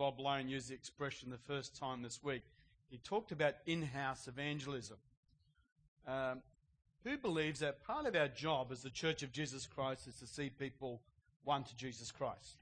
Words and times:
Bob 0.00 0.18
Lane 0.18 0.48
used 0.48 0.70
the 0.70 0.74
expression 0.74 1.28
the 1.28 1.36
first 1.36 1.76
time 1.76 2.00
this 2.00 2.24
week. 2.24 2.40
He 2.88 2.96
talked 2.96 3.32
about 3.32 3.56
in 3.66 3.82
house 3.82 4.28
evangelism. 4.28 4.96
Um, 6.08 6.40
who 7.04 7.18
believes 7.18 7.60
that 7.60 7.86
part 7.86 8.06
of 8.06 8.16
our 8.16 8.28
job 8.28 8.68
as 8.72 8.82
the 8.82 8.88
Church 8.88 9.22
of 9.22 9.30
Jesus 9.30 9.66
Christ 9.66 10.08
is 10.08 10.14
to 10.20 10.26
see 10.26 10.48
people 10.48 11.02
won 11.44 11.64
to 11.64 11.76
Jesus 11.76 12.10
Christ? 12.10 12.56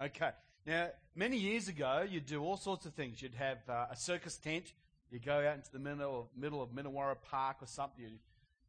Okay. 0.00 0.30
Now, 0.64 0.90
many 1.16 1.38
years 1.38 1.66
ago, 1.66 2.06
you'd 2.08 2.26
do 2.26 2.40
all 2.40 2.56
sorts 2.56 2.86
of 2.86 2.94
things. 2.94 3.20
You'd 3.20 3.34
have 3.34 3.58
uh, 3.68 3.86
a 3.90 3.96
circus 3.96 4.36
tent. 4.36 4.72
You 5.10 5.18
go 5.18 5.44
out 5.44 5.56
into 5.56 5.72
the 5.72 5.80
middle 5.80 6.20
of, 6.20 6.72
middle 6.72 7.00
of 7.00 7.22
Park 7.24 7.56
or 7.62 7.66
something. 7.66 8.04
You 8.04 8.10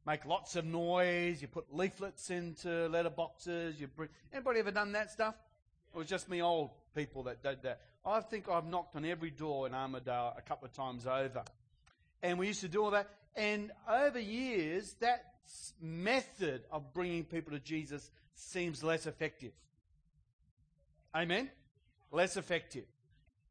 make 0.08 0.26
lots 0.26 0.56
of 0.56 0.66
noise. 0.66 1.40
You 1.40 1.48
put 1.48 1.72
leaflets 1.72 2.32
into 2.32 2.68
letterboxes. 2.68 3.80
You 3.80 3.86
bring, 3.96 4.10
anybody 4.34 4.60
ever 4.60 4.72
done 4.72 4.94
that 4.94 5.12
stuff? 5.12 5.36
It 5.94 5.98
was 6.00 6.08
just 6.08 6.28
me 6.28 6.42
old 6.42 6.72
people 6.96 7.23
that 7.23 7.44
did 7.44 7.64
that. 7.64 7.82
I 8.05 8.20
think 8.21 8.50
I've 8.50 8.66
knocked 8.66 8.96
on 8.96 9.05
every 9.05 9.30
door 9.30 9.68
in 9.68 9.73
Armadale 9.73 10.34
a 10.38 10.41
couple 10.41 10.66
of 10.66 10.73
times 10.73 11.05
over. 11.05 11.44
And 12.23 12.40
we 12.40 12.48
used 12.48 12.62
to 12.62 12.67
do 12.67 12.84
all 12.84 12.91
that. 12.91 13.09
And 13.36 13.72
over 13.90 14.20
years, 14.20 14.95
that 15.00 15.26
method 15.81 16.64
of 16.72 16.94
bringing 16.94 17.23
people 17.23 17.54
to 17.54 17.59
Jesus 17.59 18.09
seems 18.36 18.84
less 18.84 19.05
effective. 19.05 19.52
Amen? 21.14 21.50
Less 22.12 22.38
effective. 22.38 22.86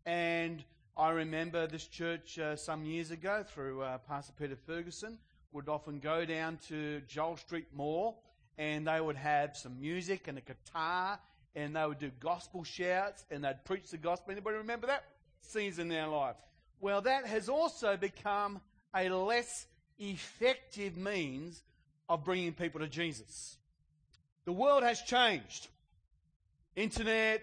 And 0.06 0.64
I 0.96 1.10
remember 1.10 1.66
this 1.66 1.86
church 1.86 2.38
uh, 2.38 2.56
some 2.56 2.84
years 2.84 3.10
ago 3.10 3.44
through 3.46 3.82
uh, 3.82 3.98
Pastor 3.98 4.32
Peter 4.38 4.56
Ferguson 4.66 5.18
would 5.52 5.68
often 5.68 5.98
go 5.98 6.24
down 6.24 6.58
to 6.68 7.00
Jull 7.06 7.36
Street 7.36 7.68
Mall 7.74 8.22
and 8.58 8.86
they 8.86 9.00
would 9.00 9.16
have 9.16 9.56
some 9.56 9.80
music 9.80 10.28
and 10.28 10.38
a 10.38 10.40
guitar 10.40 11.18
and 11.54 11.74
they 11.74 11.86
would 11.86 11.98
do 11.98 12.10
gospel 12.20 12.64
shouts 12.64 13.24
and 13.30 13.44
they'd 13.44 13.64
preach 13.64 13.90
the 13.90 13.96
gospel. 13.96 14.32
Anybody 14.32 14.58
remember 14.58 14.86
that? 14.86 15.04
Scenes 15.40 15.78
in 15.78 15.88
their 15.88 16.06
life. 16.06 16.36
Well, 16.80 17.00
that 17.02 17.26
has 17.26 17.48
also 17.48 17.96
become 17.96 18.60
a 18.94 19.08
less 19.08 19.66
effective 19.98 20.96
means 20.96 21.62
of 22.08 22.24
bringing 22.24 22.52
people 22.52 22.80
to 22.80 22.88
Jesus. 22.88 23.56
The 24.44 24.52
world 24.52 24.82
has 24.82 25.00
changed. 25.02 25.68
Internet, 26.74 27.42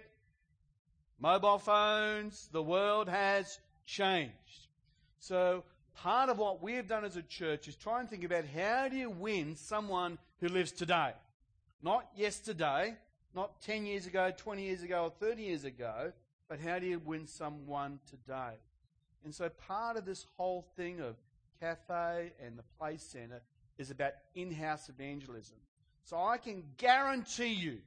mobile 1.20 1.59
phones, 1.59 2.50
the 2.52 2.64
world 2.64 3.08
has 3.08 3.59
changed. 3.86 4.34
So 5.20 5.64
part 5.96 6.30
of 6.30 6.38
what 6.38 6.62
we've 6.62 6.88
done 6.88 7.06
as 7.06 7.16
a 7.16 7.22
church 7.22 7.68
is 7.68 7.76
try 7.76 8.00
and 8.00 8.09
think 8.09 8.24
about 8.24 8.46
how 8.46 8.88
do 8.90 8.96
you 8.96 9.09
win 9.09 9.56
someone 9.56 10.18
who 10.40 10.48
lives 10.48 10.72
today? 10.72 11.12
Not 11.84 12.08
yesterday, 12.16 12.96
not 13.36 13.61
10 13.61 13.86
years 13.86 14.08
ago, 14.08 14.31
20 14.36 14.64
years 14.64 14.83
ago, 14.83 15.03
or 15.03 15.09
30 15.09 15.44
years 15.44 15.64
ago, 15.64 16.11
but 16.50 16.59
how 16.59 16.80
do 16.80 16.88
you 16.88 17.00
win 17.00 17.28
someone 17.28 18.00
today? 18.09 18.56
And 19.23 19.34
so 19.34 19.50
part 19.50 19.97
of 19.97 20.06
this 20.06 20.25
whole 20.38 20.66
thing 20.75 21.02
of 21.02 21.16
cafe 21.59 22.31
and 22.44 22.58
the 22.58 22.64
play 22.80 22.97
center 22.97 23.42
is 23.78 23.92
about 23.92 24.14
in-house 24.36 24.89
evangelism. 24.89 25.58
So 26.03 26.17
I 26.17 26.38
can 26.38 26.64
guarantee 26.78 27.53
you, 27.53 27.80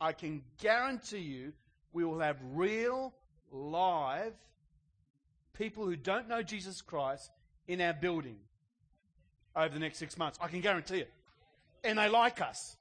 I 0.00 0.12
can 0.12 0.42
guarantee 0.58 1.18
you, 1.18 1.52
we 1.92 2.04
will 2.04 2.20
have 2.20 2.36
real, 2.52 3.12
live 3.50 4.34
people 5.54 5.84
who 5.84 5.96
don't 5.96 6.28
know 6.28 6.42
Jesus 6.42 6.82
Christ 6.82 7.30
in 7.66 7.80
our 7.80 7.92
building 7.92 8.36
over 9.56 9.72
the 9.72 9.80
next 9.80 9.98
six 9.98 10.16
months. 10.16 10.38
I 10.40 10.48
can 10.48 10.60
guarantee 10.60 10.98
it. 10.98 11.10
And 11.82 11.98
they 11.98 12.08
like 12.08 12.40
us. 12.40 12.76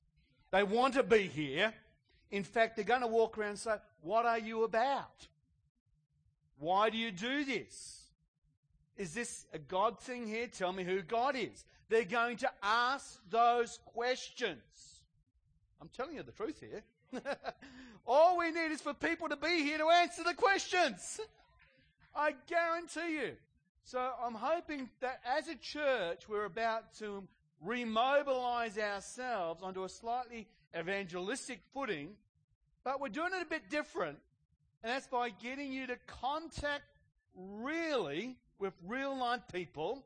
They 0.52 0.64
want 0.64 0.96
to 0.96 1.04
be 1.04 1.28
here. 1.28 1.74
In 2.32 2.44
fact, 2.44 2.76
they're 2.76 2.86
going 2.86 3.02
to 3.02 3.08
walk 3.08 3.38
around 3.38 3.50
and 3.52 3.60
say, 3.60 3.76
What 4.02 4.26
are 4.26 4.40
you 4.40 4.64
about? 4.64 5.28
Why 6.60 6.90
do 6.90 6.98
you 6.98 7.12
do 7.12 7.46
this? 7.46 8.04
Is 8.98 9.14
this 9.14 9.46
a 9.54 9.60
God 9.60 10.00
thing 10.00 10.28
here? 10.28 10.48
Tell 10.48 10.74
me 10.74 10.84
who 10.84 11.02
God 11.02 11.36
is. 11.36 11.64
They're 11.88 12.04
going 12.04 12.38
to 12.38 12.52
ask 12.62 13.20
those 13.30 13.80
questions. 13.86 15.02
I'm 15.82 15.90
telling 15.96 16.16
you 16.16 16.24
the 16.24 16.32
truth 16.32 16.60
here. 16.60 16.84
All 18.06 18.38
we 18.38 18.52
need 18.52 18.72
is 18.72 18.82
for 18.82 18.94
people 18.94 19.30
to 19.30 19.38
be 19.38 19.64
here 19.64 19.78
to 19.78 19.88
answer 19.88 20.24
the 20.24 20.34
questions. 20.34 21.20
I 22.16 22.34
guarantee 22.48 23.16
you. 23.22 23.32
So 23.86 24.12
I'm 24.24 24.36
hoping 24.36 24.90
that 25.00 25.22
as 25.26 25.48
a 25.48 25.56
church, 25.56 26.28
we're 26.28 26.46
about 26.46 26.94
to 27.00 27.24
remobilize 27.66 28.78
ourselves 28.78 29.62
onto 29.64 29.84
a 29.84 29.90
slightly 29.90 30.48
evangelistic 30.78 31.62
footing, 31.74 32.10
but 32.84 33.02
we're 33.02 33.10
doing 33.10 33.32
it 33.34 33.42
a 33.42 33.50
bit 33.50 33.70
different. 33.70 34.18
And 34.84 34.92
that's 34.92 35.08
by 35.08 35.30
getting 35.30 35.74
you 35.74 35.88
to 35.88 35.98
contact 36.08 36.84
really 37.36 38.38
with 38.60 38.74
real 38.88 39.18
life 39.18 39.42
people 39.52 40.06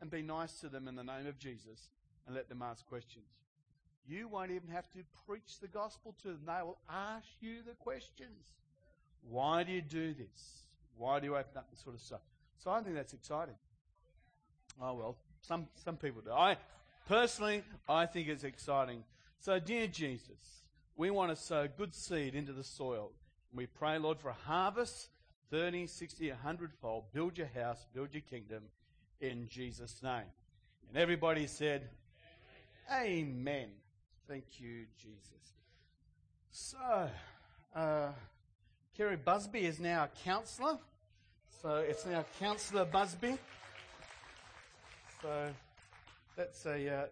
and 0.00 0.10
be 0.10 0.22
nice 0.22 0.60
to 0.60 0.68
them 0.68 0.86
in 0.86 0.94
the 0.94 1.02
name 1.02 1.26
of 1.26 1.38
Jesus 1.38 1.88
and 2.26 2.34
let 2.34 2.48
them 2.48 2.62
ask 2.62 2.86
questions. 2.86 3.26
You 4.06 4.28
won't 4.28 4.50
even 4.50 4.68
have 4.68 4.90
to 4.92 4.98
preach 5.26 5.60
the 5.60 5.68
gospel 5.68 6.14
to 6.22 6.28
them. 6.28 6.40
They 6.46 6.62
will 6.62 6.78
ask 6.90 7.26
you 7.40 7.62
the 7.66 7.74
questions. 7.74 8.52
Why 9.28 9.62
do 9.62 9.72
you 9.72 9.80
do 9.80 10.12
this? 10.12 10.64
Why 10.96 11.20
do 11.20 11.26
you 11.26 11.36
open 11.36 11.56
up 11.56 11.70
this 11.70 11.80
sort 11.80 11.94
of 11.94 12.02
stuff? 12.02 12.20
So 12.58 12.70
I 12.70 12.82
think 12.82 12.94
that's 12.94 13.14
exciting. 13.14 13.54
Oh 14.80 14.94
well, 14.94 15.16
some 15.40 15.66
some 15.84 15.96
people 15.96 16.20
do. 16.22 16.32
I 16.32 16.56
personally 17.08 17.62
I 17.88 18.06
think 18.06 18.28
it's 18.28 18.44
exciting. 18.44 19.04
So 19.38 19.58
dear 19.58 19.86
Jesus, 19.86 20.62
we 20.96 21.10
want 21.10 21.30
to 21.30 21.36
sow 21.36 21.68
good 21.68 21.94
seed 21.94 22.34
into 22.34 22.52
the 22.52 22.64
soil. 22.64 23.10
We 23.52 23.66
pray, 23.66 23.98
Lord, 23.98 24.18
for 24.18 24.30
a 24.30 24.32
harvest 24.46 25.08
30, 25.50 25.86
60, 25.86 26.30
100 26.30 26.72
fold. 26.80 27.04
Build 27.12 27.38
your 27.38 27.48
house, 27.54 27.86
build 27.94 28.08
your 28.12 28.22
kingdom 28.22 28.64
in 29.20 29.48
Jesus' 29.48 30.02
name. 30.02 30.30
And 30.88 30.98
everybody 30.98 31.46
said, 31.46 31.88
Amen. 32.92 33.68
Thank 34.28 34.44
you, 34.58 34.86
Jesus. 34.98 35.52
So, 36.50 37.08
uh, 37.74 38.08
Kerry 38.96 39.16
Busby 39.16 39.66
is 39.66 39.80
now 39.80 40.04
a 40.04 40.24
councillor. 40.24 40.78
So 41.60 41.76
it's 41.76 42.06
now 42.06 42.24
Councillor 42.38 42.84
Busby. 42.84 43.38
So 45.22 45.48
that's 46.36 46.66
a, 46.66 46.88
uh, 46.88 47.06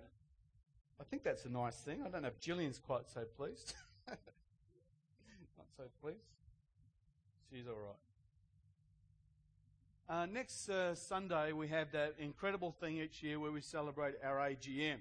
I 1.00 1.05
think 1.05 1.22
that's 1.22 1.44
a 1.44 1.50
nice 1.50 1.77
thing. 1.77 2.03
I 2.05 2.09
don't 2.09 2.22
know 2.22 2.28
if 2.28 2.41
Gillian's 2.41 2.78
quite 2.78 3.09
so 3.09 3.22
pleased. 3.37 3.75
Not 4.09 4.19
so 5.77 5.84
pleased. 6.00 6.19
She's 7.53 7.66
all 7.66 7.75
right. 7.75 7.97
Uh, 10.09 10.27
next 10.27 10.69
uh, 10.69 10.94
Sunday, 10.94 11.53
we 11.53 11.69
have 11.69 11.93
that 11.93 12.15
incredible 12.19 12.72
thing 12.81 12.99
each 12.99 13.22
year 13.22 13.38
where 13.38 13.53
we 13.53 13.61
celebrate 13.61 14.15
our 14.22 14.37
AGM. 14.37 14.99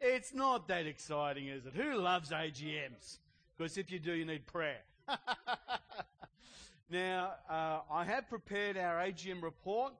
It's 0.00 0.32
not 0.32 0.68
that 0.68 0.86
exciting, 0.86 1.48
is 1.48 1.66
it? 1.66 1.74
Who 1.74 1.96
loves 1.96 2.30
AGMs? 2.30 3.18
Because 3.56 3.76
if 3.76 3.90
you 3.90 3.98
do, 3.98 4.12
you 4.12 4.24
need 4.24 4.46
prayer. 4.46 4.78
now, 6.90 7.32
uh, 7.50 7.80
I 7.90 8.04
have 8.04 8.28
prepared 8.28 8.76
our 8.76 8.96
AGM 8.96 9.42
report, 9.42 9.92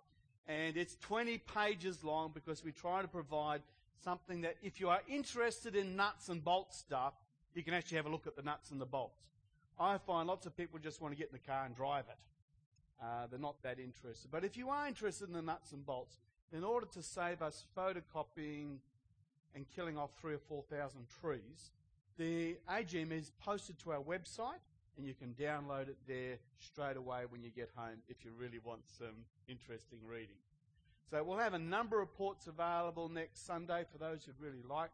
and 0.48 0.76
it's 0.78 0.96
20 1.02 1.38
pages 1.38 2.02
long 2.02 2.30
because 2.32 2.64
we 2.64 2.72
try 2.72 3.02
to 3.02 3.08
provide 3.08 3.60
something 4.02 4.40
that 4.40 4.56
if 4.62 4.80
you 4.80 4.88
are 4.88 5.00
interested 5.08 5.76
in 5.76 5.94
nuts 5.94 6.30
and 6.30 6.42
bolts 6.42 6.78
stuff, 6.78 7.12
you 7.54 7.62
can 7.62 7.74
actually 7.74 7.98
have 7.98 8.06
a 8.06 8.10
look 8.10 8.26
at 8.26 8.34
the 8.34 8.42
nuts 8.42 8.70
and 8.70 8.80
the 8.80 8.86
bolts. 8.86 9.20
I 9.78 9.98
find 9.98 10.26
lots 10.26 10.46
of 10.46 10.56
people 10.56 10.78
just 10.78 11.02
want 11.02 11.12
to 11.12 11.18
get 11.18 11.28
in 11.28 11.34
the 11.34 11.46
car 11.50 11.64
and 11.66 11.76
drive 11.76 12.04
it. 12.08 12.18
Uh, 13.00 13.26
they're 13.30 13.38
not 13.38 13.62
that 13.62 13.78
interested. 13.78 14.30
But 14.30 14.44
if 14.44 14.56
you 14.56 14.70
are 14.70 14.88
interested 14.88 15.28
in 15.28 15.34
the 15.34 15.42
nuts 15.42 15.72
and 15.72 15.84
bolts, 15.84 16.16
in 16.52 16.64
order 16.64 16.86
to 16.94 17.02
save 17.02 17.42
us 17.42 17.64
photocopying 17.76 18.78
and 19.54 19.66
killing 19.76 19.98
off 19.98 20.10
three 20.20 20.34
or 20.34 20.40
four 20.48 20.64
thousand 20.70 21.06
trees, 21.20 21.70
the 22.16 22.56
AGM 22.68 23.12
is 23.12 23.30
posted 23.44 23.78
to 23.80 23.92
our 23.92 24.00
website 24.00 24.62
and 24.98 25.06
you 25.06 25.14
can 25.14 25.34
download 25.40 25.88
it 25.88 25.96
there 26.06 26.36
straight 26.58 26.96
away 26.96 27.22
when 27.28 27.42
you 27.42 27.50
get 27.50 27.70
home 27.76 27.98
if 28.08 28.24
you 28.24 28.32
really 28.36 28.58
want 28.64 28.80
some 28.98 29.24
interesting 29.48 30.00
reading. 30.04 30.36
So 31.08 31.22
we'll 31.22 31.38
have 31.38 31.54
a 31.54 31.58
number 31.58 32.02
of 32.02 32.12
ports 32.14 32.48
available 32.48 33.08
next 33.08 33.46
Sunday 33.46 33.84
for 33.90 33.98
those 33.98 34.24
who 34.24 34.32
really 34.44 34.62
like, 34.68 34.90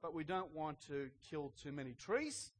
but 0.00 0.14
we 0.14 0.24
don't 0.24 0.54
want 0.54 0.80
to 0.86 1.10
kill 1.28 1.52
too 1.60 1.72
many 1.72 1.92
trees, 1.92 2.52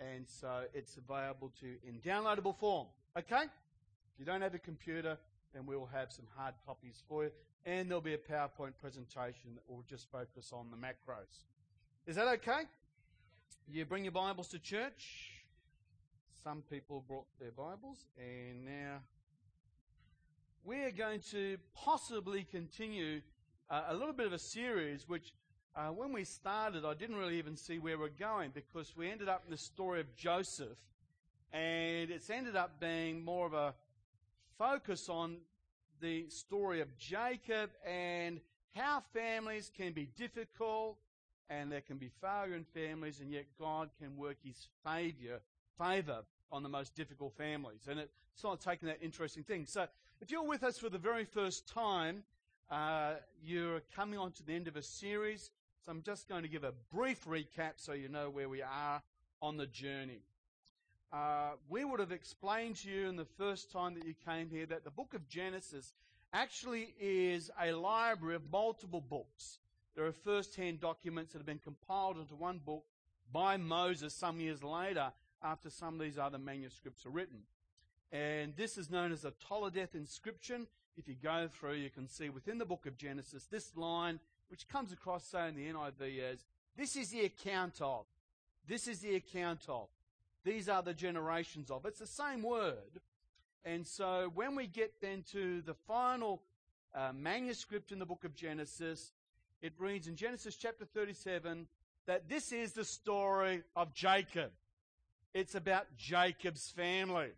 and 0.00 0.26
so 0.28 0.64
it's 0.74 0.96
available 0.96 1.52
to 1.60 1.76
in 1.88 2.00
downloadable 2.00 2.58
form. 2.58 2.88
Okay? 3.16 3.44
If 3.44 4.18
you 4.18 4.26
don't 4.26 4.42
have 4.42 4.54
a 4.54 4.58
computer, 4.58 5.16
then 5.54 5.64
we 5.64 5.76
will 5.76 5.86
have 5.86 6.12
some 6.12 6.26
hard 6.36 6.54
copies 6.66 7.02
for 7.08 7.24
you, 7.24 7.30
and 7.64 7.88
there'll 7.88 8.02
be 8.02 8.14
a 8.14 8.18
PowerPoint 8.18 8.72
presentation 8.80 9.54
that 9.54 9.62
will 9.68 9.84
just 9.88 10.10
focus 10.10 10.52
on 10.52 10.66
the 10.70 10.76
macros. 10.76 11.44
Is 12.06 12.16
that 12.16 12.26
okay? 12.26 12.62
You 13.68 13.84
bring 13.84 14.02
your 14.04 14.12
Bibles 14.12 14.48
to 14.48 14.58
church. 14.58 15.31
Some 16.44 16.64
people 16.68 17.04
brought 17.06 17.26
their 17.38 17.52
Bibles, 17.52 18.04
and 18.18 18.64
now 18.64 18.98
we 20.64 20.82
are 20.82 20.90
going 20.90 21.20
to 21.30 21.56
possibly 21.72 22.42
continue 22.42 23.20
uh, 23.70 23.84
a 23.90 23.94
little 23.94 24.12
bit 24.12 24.26
of 24.26 24.32
a 24.32 24.40
series 24.40 25.08
which 25.08 25.32
uh, 25.76 25.90
when 25.90 26.12
we 26.12 26.24
started, 26.24 26.84
I 26.84 26.94
didn't 26.94 27.14
really 27.14 27.38
even 27.38 27.56
see 27.56 27.78
where 27.78 27.96
we're 27.96 28.08
going 28.08 28.50
because 28.52 28.96
we 28.96 29.08
ended 29.08 29.28
up 29.28 29.44
in 29.44 29.52
the 29.52 29.56
story 29.56 30.00
of 30.00 30.16
Joseph 30.16 30.76
And 31.52 32.10
it's 32.10 32.28
ended 32.28 32.56
up 32.56 32.80
being 32.80 33.24
more 33.24 33.46
of 33.46 33.54
a 33.54 33.74
focus 34.58 35.08
on 35.08 35.36
the 36.00 36.28
story 36.28 36.80
of 36.80 36.98
Jacob 36.98 37.70
and 37.86 38.40
how 38.74 39.04
families 39.12 39.70
can 39.76 39.92
be 39.92 40.06
difficult 40.16 40.98
and 41.48 41.70
there 41.70 41.82
can 41.82 41.98
be 41.98 42.10
failure 42.20 42.56
in 42.56 42.64
families, 42.64 43.20
and 43.20 43.30
yet 43.30 43.44
God 43.60 43.90
can 44.00 44.16
work 44.16 44.38
His 44.42 44.66
favor, 44.84 45.40
favor 45.78 46.22
on 46.52 46.62
the 46.62 46.68
most 46.68 46.94
difficult 46.94 47.32
families. 47.34 47.88
And 47.88 47.98
it's 47.98 48.44
not 48.44 48.60
taking 48.60 48.86
that 48.88 48.98
interesting 49.02 49.42
thing. 49.42 49.66
So, 49.66 49.86
if 50.20 50.30
you're 50.30 50.44
with 50.44 50.62
us 50.62 50.78
for 50.78 50.88
the 50.88 50.98
very 50.98 51.24
first 51.24 51.66
time, 51.66 52.22
uh, 52.70 53.14
you're 53.42 53.80
coming 53.96 54.18
on 54.18 54.30
to 54.32 54.44
the 54.44 54.54
end 54.54 54.68
of 54.68 54.76
a 54.76 54.82
series. 54.82 55.50
So, 55.84 55.90
I'm 55.90 56.02
just 56.02 56.28
going 56.28 56.42
to 56.42 56.48
give 56.48 56.62
a 56.62 56.74
brief 56.92 57.24
recap 57.24 57.72
so 57.76 57.94
you 57.94 58.08
know 58.08 58.30
where 58.30 58.48
we 58.48 58.62
are 58.62 59.02
on 59.40 59.56
the 59.56 59.66
journey. 59.66 60.20
Uh, 61.12 61.52
we 61.68 61.84
would 61.84 62.00
have 62.00 62.12
explained 62.12 62.76
to 62.76 62.90
you 62.90 63.08
in 63.08 63.16
the 63.16 63.24
first 63.24 63.72
time 63.72 63.94
that 63.94 64.06
you 64.06 64.14
came 64.26 64.48
here 64.48 64.66
that 64.66 64.84
the 64.84 64.90
book 64.90 65.14
of 65.14 65.28
Genesis 65.28 65.92
actually 66.32 66.94
is 66.98 67.50
a 67.60 67.72
library 67.72 68.36
of 68.36 68.42
multiple 68.50 69.00
books. 69.00 69.58
There 69.94 70.06
are 70.06 70.12
first 70.12 70.56
hand 70.56 70.80
documents 70.80 71.32
that 71.32 71.38
have 71.38 71.46
been 71.46 71.58
compiled 71.58 72.16
into 72.16 72.34
one 72.34 72.60
book 72.64 72.84
by 73.30 73.58
Moses 73.58 74.14
some 74.14 74.40
years 74.40 74.62
later 74.62 75.12
after 75.42 75.70
some 75.70 75.94
of 75.94 76.00
these 76.00 76.18
other 76.18 76.38
manuscripts 76.38 77.06
are 77.06 77.10
written. 77.10 77.40
And 78.10 78.54
this 78.56 78.76
is 78.76 78.90
known 78.90 79.12
as 79.12 79.24
a 79.24 79.32
Toledoth 79.32 79.94
inscription. 79.94 80.66
If 80.96 81.08
you 81.08 81.14
go 81.14 81.48
through, 81.48 81.74
you 81.74 81.90
can 81.90 82.08
see 82.08 82.28
within 82.28 82.58
the 82.58 82.66
book 82.66 82.86
of 82.86 82.96
Genesis 82.96 83.46
this 83.50 83.76
line, 83.76 84.20
which 84.48 84.68
comes 84.68 84.92
across, 84.92 85.24
say, 85.24 85.48
in 85.48 85.56
the 85.56 85.66
NIV 85.66 86.32
as, 86.32 86.44
This 86.76 86.96
is 86.96 87.10
the 87.10 87.24
account 87.24 87.80
of. 87.80 88.04
This 88.68 88.86
is 88.86 89.00
the 89.00 89.16
account 89.16 89.62
of. 89.68 89.88
These 90.44 90.68
are 90.68 90.82
the 90.82 90.94
generations 90.94 91.70
of. 91.70 91.86
It's 91.86 92.00
the 92.00 92.06
same 92.06 92.42
word. 92.42 93.00
And 93.64 93.86
so 93.86 94.30
when 94.34 94.56
we 94.56 94.66
get 94.66 95.00
then 95.00 95.24
to 95.32 95.62
the 95.62 95.74
final 95.74 96.42
uh, 96.94 97.12
manuscript 97.14 97.92
in 97.92 97.98
the 97.98 98.06
book 98.06 98.24
of 98.24 98.34
Genesis, 98.34 99.12
it 99.62 99.72
reads 99.78 100.08
in 100.08 100.16
Genesis 100.16 100.56
chapter 100.56 100.84
37 100.84 101.66
that 102.06 102.28
this 102.28 102.52
is 102.52 102.72
the 102.72 102.84
story 102.84 103.62
of 103.76 103.94
Jacob. 103.94 104.50
It's 105.34 105.54
about 105.54 105.86
Jacob's 105.96 106.70
family. 106.70 107.30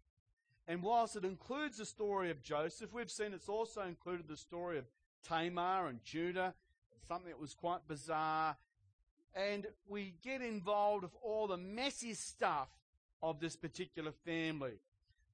And 0.67 0.83
whilst 0.83 1.17
it 1.17 1.25
includes 1.25 1.79
the 1.79 1.85
story 1.85 2.31
of 2.31 2.43
Joseph, 2.43 2.93
we've 2.93 3.11
seen 3.11 3.33
it's 3.33 3.49
also 3.49 3.83
included 3.83 4.29
the 4.29 4.37
story 4.37 4.79
of 4.79 4.85
Tamar 5.23 5.89
and 5.89 6.03
Judah, 6.05 6.55
something 7.07 7.29
that 7.29 7.41
was 7.41 7.55
quite 7.55 7.87
bizarre. 7.87 8.57
And 9.35 9.67
we 9.89 10.15
get 10.23 10.41
involved 10.41 11.03
with 11.03 11.15
all 11.23 11.47
the 11.47 11.57
messy 11.57 12.15
stuff 12.15 12.69
of 13.23 13.41
this 13.41 13.57
particular 13.57 14.13
family. 14.25 14.75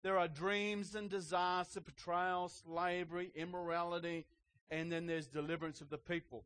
There 0.03 0.19
are 0.19 0.29
dreams 0.29 0.95
and 0.95 1.11
disaster, 1.11 1.81
betrayal, 1.81 2.49
slavery, 2.49 3.31
immorality, 3.35 4.27
and 4.71 4.91
then 4.91 5.07
there's 5.07 5.27
deliverance 5.27 5.81
of 5.81 5.91
the 5.91 5.99
people. 5.99 6.45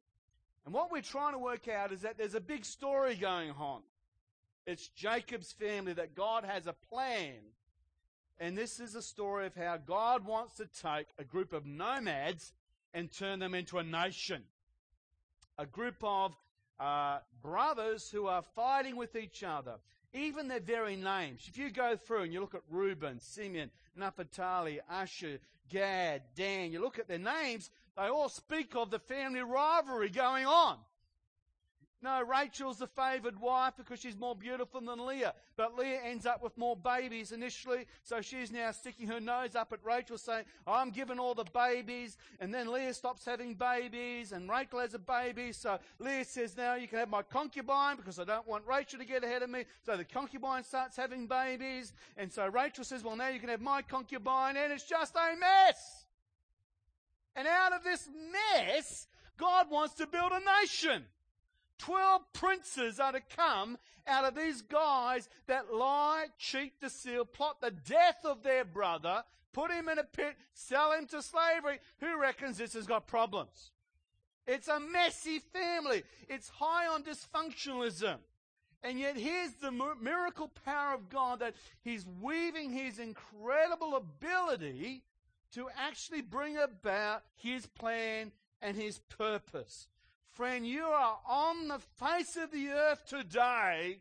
And 0.64 0.74
what 0.74 0.90
we're 0.90 1.02
trying 1.02 1.32
to 1.32 1.38
work 1.38 1.68
out 1.68 1.92
is 1.92 2.00
that 2.02 2.18
there's 2.18 2.34
a 2.34 2.40
big 2.40 2.64
story 2.64 3.14
going 3.14 3.50
on. 3.52 3.82
It's 4.66 4.88
Jacob's 4.88 5.52
family 5.52 5.92
that 5.94 6.14
God 6.14 6.44
has 6.44 6.66
a 6.66 6.72
plan. 6.72 7.34
And 8.38 8.56
this 8.56 8.80
is 8.80 8.94
a 8.94 9.02
story 9.02 9.46
of 9.46 9.54
how 9.54 9.76
God 9.76 10.26
wants 10.26 10.54
to 10.54 10.66
take 10.66 11.06
a 11.18 11.24
group 11.24 11.52
of 11.52 11.66
nomads 11.66 12.52
and 12.92 13.12
turn 13.12 13.38
them 13.38 13.54
into 13.54 13.78
a 13.78 13.84
nation. 13.84 14.42
A 15.58 15.66
group 15.66 15.96
of 16.02 16.34
uh, 16.80 17.18
brothers 17.42 18.10
who 18.10 18.26
are 18.26 18.42
fighting 18.54 18.96
with 18.96 19.16
each 19.16 19.44
other. 19.44 19.74
Even 20.12 20.48
their 20.48 20.60
very 20.60 20.96
names. 20.96 21.46
If 21.48 21.58
you 21.58 21.70
go 21.70 21.96
through 21.96 22.22
and 22.22 22.32
you 22.32 22.40
look 22.40 22.54
at 22.54 22.62
Reuben, 22.70 23.20
Simeon, 23.20 23.70
Naphtali, 23.96 24.80
Asher, 24.88 25.38
Gad, 25.68 26.22
Dan, 26.36 26.72
you 26.72 26.80
look 26.80 26.98
at 26.98 27.08
their 27.08 27.18
names, 27.18 27.70
they 27.96 28.04
all 28.04 28.28
speak 28.28 28.74
of 28.76 28.90
the 28.90 28.98
family 28.98 29.40
rivalry 29.40 30.08
going 30.08 30.46
on. 30.46 30.78
No, 32.04 32.22
Rachel's 32.22 32.80
the 32.80 32.86
favored 32.86 33.40
wife 33.40 33.72
because 33.78 33.98
she's 33.98 34.18
more 34.18 34.36
beautiful 34.36 34.78
than 34.82 35.06
Leah. 35.06 35.32
But 35.56 35.74
Leah 35.74 36.00
ends 36.04 36.26
up 36.26 36.42
with 36.42 36.58
more 36.58 36.76
babies 36.76 37.32
initially, 37.32 37.86
so 38.02 38.20
she's 38.20 38.52
now 38.52 38.72
sticking 38.72 39.08
her 39.08 39.20
nose 39.20 39.56
up 39.56 39.72
at 39.72 39.82
Rachel 39.82 40.18
saying, 40.18 40.44
I'm 40.66 40.90
giving 40.90 41.18
all 41.18 41.34
the 41.34 41.46
babies. 41.54 42.18
And 42.40 42.52
then 42.52 42.70
Leah 42.70 42.92
stops 42.92 43.24
having 43.24 43.54
babies, 43.54 44.32
and 44.32 44.50
Rachel 44.50 44.80
has 44.80 44.92
a 44.92 44.98
baby. 44.98 45.52
So 45.52 45.78
Leah 45.98 46.26
says, 46.26 46.58
Now 46.58 46.74
you 46.74 46.88
can 46.88 46.98
have 46.98 47.08
my 47.08 47.22
concubine 47.22 47.96
because 47.96 48.18
I 48.18 48.24
don't 48.24 48.46
want 48.46 48.66
Rachel 48.66 48.98
to 48.98 49.06
get 49.06 49.24
ahead 49.24 49.42
of 49.42 49.48
me. 49.48 49.64
So 49.86 49.96
the 49.96 50.04
concubine 50.04 50.62
starts 50.62 50.98
having 50.98 51.26
babies. 51.26 51.94
And 52.18 52.30
so 52.30 52.46
Rachel 52.48 52.84
says, 52.84 53.02
Well, 53.02 53.16
now 53.16 53.28
you 53.28 53.40
can 53.40 53.48
have 53.48 53.62
my 53.62 53.80
concubine, 53.80 54.58
and 54.58 54.70
it's 54.74 54.84
just 54.84 55.16
a 55.16 55.34
mess. 55.40 56.04
And 57.34 57.48
out 57.48 57.72
of 57.72 57.82
this 57.82 58.06
mess, 58.30 59.06
God 59.38 59.70
wants 59.70 59.94
to 59.94 60.06
build 60.06 60.32
a 60.32 60.60
nation. 60.60 61.06
Twelve 61.78 62.22
princes 62.32 63.00
are 63.00 63.12
to 63.12 63.20
come 63.36 63.78
out 64.06 64.24
of 64.24 64.34
these 64.34 64.62
guys 64.62 65.28
that 65.46 65.72
lie, 65.72 66.26
cheat, 66.38 66.80
deceive, 66.80 67.32
plot 67.32 67.60
the 67.60 67.70
death 67.70 68.24
of 68.24 68.42
their 68.42 68.64
brother, 68.64 69.24
put 69.52 69.70
him 69.70 69.88
in 69.88 69.98
a 69.98 70.04
pit, 70.04 70.36
sell 70.52 70.92
him 70.92 71.06
to 71.06 71.22
slavery. 71.22 71.80
Who 72.00 72.20
reckons 72.20 72.58
this 72.58 72.74
has 72.74 72.86
got 72.86 73.06
problems? 73.06 73.70
It's 74.46 74.68
a 74.68 74.78
messy 74.78 75.38
family. 75.38 76.04
It's 76.28 76.48
high 76.48 76.86
on 76.86 77.02
dysfunctionalism. 77.02 78.18
And 78.82 79.00
yet 79.00 79.16
here's 79.16 79.54
the 79.54 79.72
miracle 79.72 80.52
power 80.66 80.94
of 80.94 81.08
God 81.08 81.40
that 81.40 81.54
He's 81.80 82.06
weaving 82.20 82.70
His 82.70 82.98
incredible 82.98 83.96
ability 83.96 85.02
to 85.52 85.68
actually 85.78 86.20
bring 86.20 86.58
about 86.58 87.22
His 87.36 87.64
plan 87.66 88.32
and 88.60 88.76
His 88.76 88.98
purpose. 88.98 89.88
Friend, 90.34 90.66
you 90.66 90.82
are 90.82 91.18
on 91.28 91.68
the 91.68 91.78
face 91.78 92.36
of 92.36 92.50
the 92.50 92.68
earth 92.70 93.06
today 93.06 94.00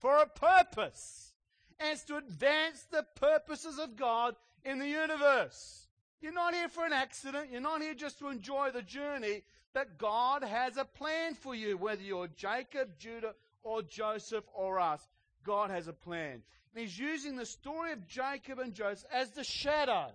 for 0.00 0.18
a 0.18 0.26
purpose. 0.26 1.32
And 1.78 1.92
it's 1.92 2.02
to 2.04 2.16
advance 2.16 2.82
the 2.90 3.06
purposes 3.14 3.78
of 3.78 3.94
God 3.94 4.34
in 4.64 4.80
the 4.80 4.88
universe. 4.88 5.86
You're 6.20 6.32
not 6.32 6.54
here 6.54 6.68
for 6.68 6.84
an 6.84 6.92
accident. 6.92 7.50
You're 7.52 7.60
not 7.60 7.82
here 7.82 7.94
just 7.94 8.18
to 8.18 8.30
enjoy 8.30 8.70
the 8.72 8.82
journey. 8.82 9.42
That 9.74 9.96
God 9.96 10.42
has 10.42 10.76
a 10.76 10.84
plan 10.84 11.34
for 11.34 11.54
you, 11.54 11.76
whether 11.76 12.02
you're 12.02 12.28
Jacob, 12.28 12.98
Judah, 12.98 13.34
or 13.62 13.82
Joseph, 13.82 14.44
or 14.54 14.80
us. 14.80 15.06
God 15.44 15.70
has 15.70 15.86
a 15.86 15.92
plan. 15.92 16.42
And 16.74 16.82
He's 16.82 16.98
using 16.98 17.36
the 17.36 17.46
story 17.46 17.92
of 17.92 18.08
Jacob 18.08 18.58
and 18.58 18.74
Joseph 18.74 19.08
as 19.12 19.30
the 19.30 19.44
shadow 19.44 20.10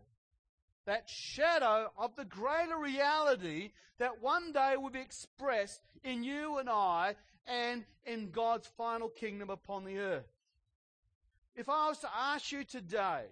that 0.90 1.08
shadow 1.08 1.92
of 2.00 2.16
the 2.16 2.26
greater 2.26 2.76
reality 2.76 3.70
that 4.00 4.24
one 4.24 4.52
day 4.52 4.76
will 4.76 4.90
be 4.90 5.00
expressed 5.00 5.82
in 6.04 6.24
you 6.24 6.58
and 6.58 6.68
I 6.68 7.16
and 7.46 7.86
in 8.08 8.32
God's 8.32 8.66
final 8.76 9.08
kingdom 9.08 9.52
upon 9.52 9.86
the 9.86 10.00
earth. 10.00 10.26
If 11.56 11.70
I 11.70 11.90
was 11.90 12.00
to 12.00 12.10
ask 12.12 12.52
you 12.52 12.64
today 12.64 13.26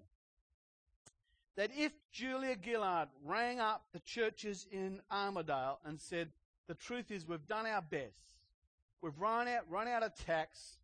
that 1.55 1.71
if 1.75 1.93
Julia 2.11 2.55
Gillard 2.63 3.07
rang 3.25 3.59
up 3.59 3.85
the 3.91 4.01
churches 4.01 4.67
in 4.71 5.01
Armadale 5.11 5.79
and 5.83 5.99
said, 5.99 6.29
the 6.67 6.75
truth 6.75 7.09
is 7.09 7.27
we've 7.27 7.47
done 7.47 7.65
our 7.65 7.81
best. 7.81 8.35
We've 9.01 9.17
run 9.17 9.47
out, 9.47 9.63
run 9.67 9.87
out 9.87 10.03
of 10.03 10.13
tax. 10.13 10.77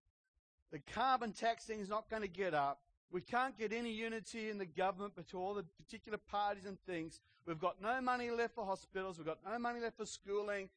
The 0.72 0.80
carbon 0.96 1.34
tax 1.34 1.66
thing 1.66 1.82
is 1.82 1.90
not 1.90 2.10
going 2.10 2.24
to 2.24 2.28
get 2.28 2.56
up. 2.56 2.83
We 3.14 3.22
can't 3.22 3.56
get 3.56 3.72
any 3.72 3.92
unity 3.92 4.50
in 4.50 4.58
the 4.58 4.66
government 4.66 5.16
between 5.16 5.44
all 5.44 5.54
the 5.54 5.64
particular 5.84 6.18
parties 6.18 6.66
and 6.66 6.80
things. 6.88 7.22
We've 7.46 7.60
got 7.60 7.80
no 7.80 8.02
money 8.02 8.32
left 8.32 8.56
for 8.56 8.66
hospitals. 8.66 9.20
We've 9.20 9.28
got 9.28 9.38
no 9.48 9.60
money 9.60 9.80
left 9.80 9.98
for 9.98 10.08
schooling. 10.08 10.68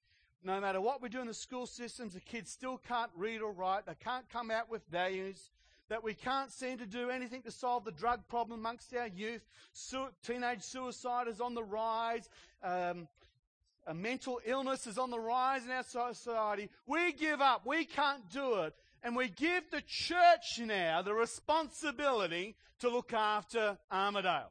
No 0.44 0.60
matter 0.60 0.78
what 0.82 1.00
we 1.00 1.08
do 1.08 1.22
in 1.22 1.28
the 1.28 1.34
school 1.34 1.64
systems, 1.64 2.12
the 2.12 2.20
kids 2.20 2.50
still 2.50 2.76
can't 2.76 3.10
read 3.16 3.40
or 3.40 3.52
write. 3.52 3.86
They 3.86 3.94
can't 4.04 4.28
come 4.28 4.50
out 4.50 4.70
with 4.70 4.82
values. 4.90 5.50
That 5.88 6.04
we 6.04 6.12
can't 6.12 6.52
seem 6.52 6.76
to 6.76 6.86
do 6.86 7.08
anything 7.08 7.40
to 7.42 7.50
solve 7.50 7.86
the 7.86 7.92
drug 7.92 8.20
problem 8.28 8.60
amongst 8.60 8.94
our 8.94 9.06
youth. 9.06 9.42
Su- 9.72 10.08
teenage 10.22 10.60
suicide 10.60 11.28
is 11.28 11.40
on 11.40 11.54
the 11.54 11.64
rise. 11.64 12.28
Um, 12.62 13.08
a 13.86 13.94
mental 13.94 14.40
illness 14.44 14.86
is 14.86 14.98
on 14.98 15.10
the 15.10 15.18
rise 15.18 15.64
in 15.64 15.70
our 15.70 15.84
society. 15.84 16.68
We 16.86 17.12
give 17.12 17.40
up. 17.40 17.64
We 17.64 17.86
can't 17.86 18.28
do 18.30 18.56
it 18.64 18.74
and 19.06 19.14
we 19.14 19.28
give 19.28 19.70
the 19.70 19.82
church 19.86 20.58
now 20.58 21.00
the 21.00 21.14
responsibility 21.14 22.56
to 22.80 22.88
look 22.88 23.12
after 23.12 23.78
Armadale. 23.88 24.50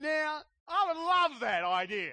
Now, 0.00 0.42
I 0.68 0.86
would 0.86 0.96
love 0.96 1.40
that 1.40 1.64
idea. 1.64 2.12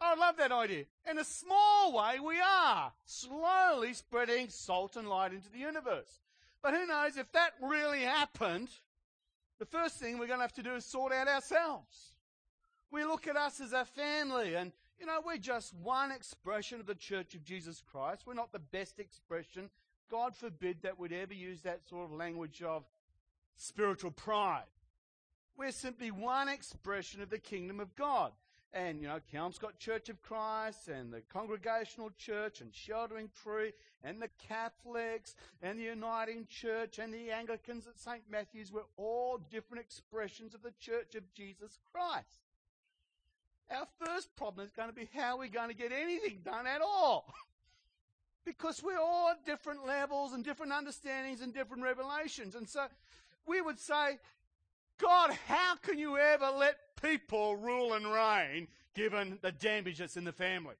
I 0.00 0.10
would 0.10 0.18
love 0.18 0.36
that 0.38 0.50
idea. 0.50 0.86
In 1.08 1.18
a 1.18 1.24
small 1.24 1.92
way, 1.92 2.18
we 2.18 2.40
are 2.40 2.92
slowly 3.04 3.94
spreading 3.94 4.48
salt 4.48 4.96
and 4.96 5.08
light 5.08 5.32
into 5.32 5.48
the 5.50 5.60
universe. 5.60 6.18
But 6.60 6.74
who 6.74 6.84
knows 6.84 7.16
if 7.16 7.30
that 7.30 7.52
really 7.62 8.00
happened, 8.00 8.70
the 9.60 9.66
first 9.66 10.00
thing 10.00 10.18
we're 10.18 10.26
going 10.26 10.40
to 10.40 10.44
have 10.44 10.52
to 10.54 10.64
do 10.64 10.74
is 10.74 10.84
sort 10.84 11.12
out 11.12 11.28
ourselves. 11.28 12.14
We 12.90 13.04
look 13.04 13.28
at 13.28 13.36
us 13.36 13.60
as 13.60 13.72
a 13.72 13.84
family 13.84 14.56
and 14.56 14.72
you 15.02 15.08
know, 15.08 15.20
we're 15.26 15.36
just 15.36 15.74
one 15.82 16.12
expression 16.12 16.78
of 16.78 16.86
the 16.86 16.94
Church 16.94 17.34
of 17.34 17.42
Jesus 17.44 17.82
Christ. 17.90 18.22
We're 18.24 18.34
not 18.34 18.52
the 18.52 18.60
best 18.60 19.00
expression. 19.00 19.68
God 20.08 20.36
forbid 20.36 20.82
that 20.82 20.96
we'd 20.96 21.12
ever 21.12 21.34
use 21.34 21.62
that 21.62 21.80
sort 21.88 22.04
of 22.04 22.16
language 22.16 22.62
of 22.62 22.84
spiritual 23.56 24.12
pride. 24.12 24.62
We're 25.56 25.72
simply 25.72 26.12
one 26.12 26.48
expression 26.48 27.20
of 27.20 27.30
the 27.30 27.40
kingdom 27.40 27.80
of 27.80 27.96
God. 27.96 28.30
And, 28.72 29.02
you 29.02 29.08
know, 29.08 29.18
Kelmscott 29.34 29.76
Church 29.76 30.08
of 30.08 30.22
Christ 30.22 30.86
and 30.86 31.12
the 31.12 31.22
Congregational 31.32 32.10
Church 32.16 32.60
and 32.60 32.72
Sheltering 32.72 33.28
Tree 33.42 33.72
and 34.04 34.22
the 34.22 34.30
Catholics 34.46 35.34
and 35.62 35.80
the 35.80 35.82
Uniting 35.82 36.46
Church 36.48 37.00
and 37.00 37.12
the 37.12 37.32
Anglicans 37.32 37.88
at 37.88 37.98
St. 37.98 38.22
Matthew's 38.30 38.70
were 38.70 38.86
all 38.96 39.40
different 39.50 39.82
expressions 39.82 40.54
of 40.54 40.62
the 40.62 40.72
Church 40.78 41.16
of 41.16 41.34
Jesus 41.34 41.80
Christ. 41.92 42.41
Our 43.72 43.86
first 44.04 44.34
problem 44.36 44.66
is 44.66 44.72
going 44.72 44.88
to 44.88 44.94
be 44.94 45.08
how 45.14 45.38
we're 45.38 45.48
going 45.48 45.68
to 45.68 45.74
get 45.74 45.92
anything 45.92 46.40
done 46.44 46.66
at 46.66 46.80
all. 46.82 47.32
because 48.44 48.82
we're 48.82 48.98
all 48.98 49.30
at 49.30 49.44
different 49.46 49.86
levels 49.86 50.32
and 50.32 50.44
different 50.44 50.72
understandings 50.72 51.40
and 51.40 51.54
different 51.54 51.82
revelations. 51.82 52.54
And 52.54 52.68
so 52.68 52.86
we 53.46 53.60
would 53.60 53.78
say, 53.78 54.18
God, 54.98 55.32
how 55.46 55.76
can 55.76 55.98
you 55.98 56.18
ever 56.18 56.50
let 56.50 56.76
people 57.00 57.56
rule 57.56 57.94
and 57.94 58.06
reign 58.06 58.68
given 58.94 59.38
the 59.42 59.52
damage 59.52 59.98
that's 59.98 60.16
in 60.16 60.24
the 60.24 60.32
family? 60.32 60.74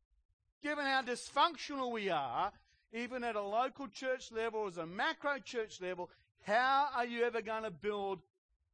Given 0.62 0.84
how 0.84 1.02
dysfunctional 1.02 1.90
we 1.90 2.10
are, 2.10 2.52
even 2.92 3.24
at 3.24 3.36
a 3.36 3.42
local 3.42 3.88
church 3.88 4.30
level, 4.30 4.66
as 4.66 4.76
a 4.76 4.86
macro 4.86 5.38
church 5.38 5.80
level, 5.80 6.10
how 6.42 6.88
are 6.94 7.06
you 7.06 7.24
ever 7.24 7.42
going 7.42 7.64
to 7.64 7.70
build 7.70 8.20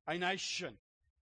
a 0.06 0.18
nation? 0.18 0.76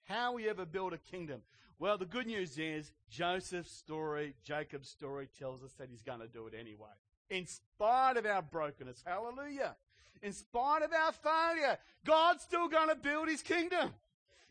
How 0.04 0.34
will 0.34 0.42
you 0.42 0.50
ever 0.50 0.66
build 0.66 0.94
a 0.94 0.98
kingdom? 0.98 1.42
Well, 1.84 1.98
the 1.98 2.06
good 2.06 2.28
news 2.28 2.58
is 2.58 2.94
Joseph's 3.10 3.70
story, 3.70 4.36
Jacob's 4.46 4.88
story 4.88 5.28
tells 5.38 5.66
us 5.66 5.74
that 5.74 5.90
he's 5.90 6.02
going 6.02 6.22
to 6.22 6.30
do 6.30 6.48
it 6.48 6.54
anyway. 6.58 6.88
In 7.30 7.46
spite 7.46 8.16
of 8.16 8.26
our 8.26 8.42
brokenness. 8.42 9.04
Hallelujah. 9.06 9.76
In 10.22 10.32
spite 10.32 10.82
of 10.84 10.94
our 10.94 11.12
failure, 11.12 11.78
God's 12.06 12.42
still 12.44 12.70
going 12.70 12.88
to 12.88 12.96
build 12.96 13.28
his 13.28 13.42
kingdom. 13.42 13.90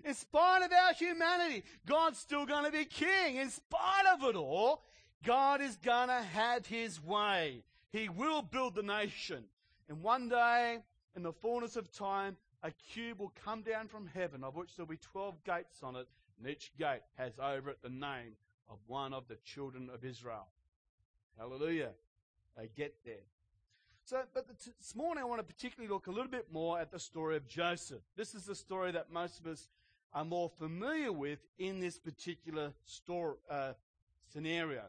In 0.04 0.12
spite 0.12 0.62
of 0.62 0.72
our 0.72 0.92
humanity, 0.92 1.64
God's 1.86 2.18
still 2.18 2.44
going 2.44 2.66
to 2.66 2.70
be 2.70 2.84
king. 2.84 3.36
In 3.36 3.48
spite 3.48 4.04
of 4.12 4.22
it 4.24 4.36
all, 4.36 4.82
God 5.24 5.62
is 5.62 5.76
going 5.76 6.08
to 6.08 6.22
have 6.34 6.66
his 6.66 7.02
way. 7.02 7.64
He 7.92 8.10
will 8.10 8.42
build 8.42 8.74
the 8.74 8.82
nation. 8.82 9.44
And 9.88 10.02
one 10.02 10.28
day, 10.28 10.80
in 11.16 11.22
the 11.22 11.32
fullness 11.32 11.76
of 11.76 11.90
time, 11.90 12.36
a 12.62 12.72
cube 12.92 13.20
will 13.20 13.32
come 13.42 13.62
down 13.62 13.88
from 13.88 14.06
heaven, 14.06 14.44
of 14.44 14.54
which 14.54 14.76
there'll 14.76 14.86
be 14.86 14.98
12 14.98 15.42
gates 15.44 15.82
on 15.82 15.96
it, 15.96 16.06
and 16.38 16.48
each 16.50 16.72
gate 16.78 17.02
has 17.16 17.32
over 17.38 17.70
it 17.70 17.78
the 17.82 17.88
name 17.88 18.36
of 18.68 18.78
one 18.86 19.12
of 19.12 19.28
the 19.28 19.36
children 19.44 19.90
of 19.92 20.04
Israel. 20.04 20.46
Hallelujah. 21.38 21.90
They 22.56 22.68
get 22.76 22.94
there. 23.04 23.24
So, 24.04 24.22
but 24.34 24.46
this 24.48 24.94
morning 24.96 25.22
I 25.22 25.26
want 25.26 25.40
to 25.40 25.54
particularly 25.54 25.92
look 25.92 26.06
a 26.06 26.10
little 26.10 26.30
bit 26.30 26.46
more 26.52 26.78
at 26.78 26.90
the 26.90 26.98
story 26.98 27.36
of 27.36 27.46
Joseph. 27.46 28.02
This 28.16 28.34
is 28.34 28.44
the 28.44 28.54
story 28.54 28.92
that 28.92 29.12
most 29.12 29.38
of 29.38 29.46
us 29.46 29.68
are 30.12 30.24
more 30.24 30.50
familiar 30.58 31.12
with 31.12 31.38
in 31.58 31.80
this 31.80 31.98
particular 31.98 32.72
story, 32.84 33.36
uh, 33.48 33.72
scenario. 34.32 34.82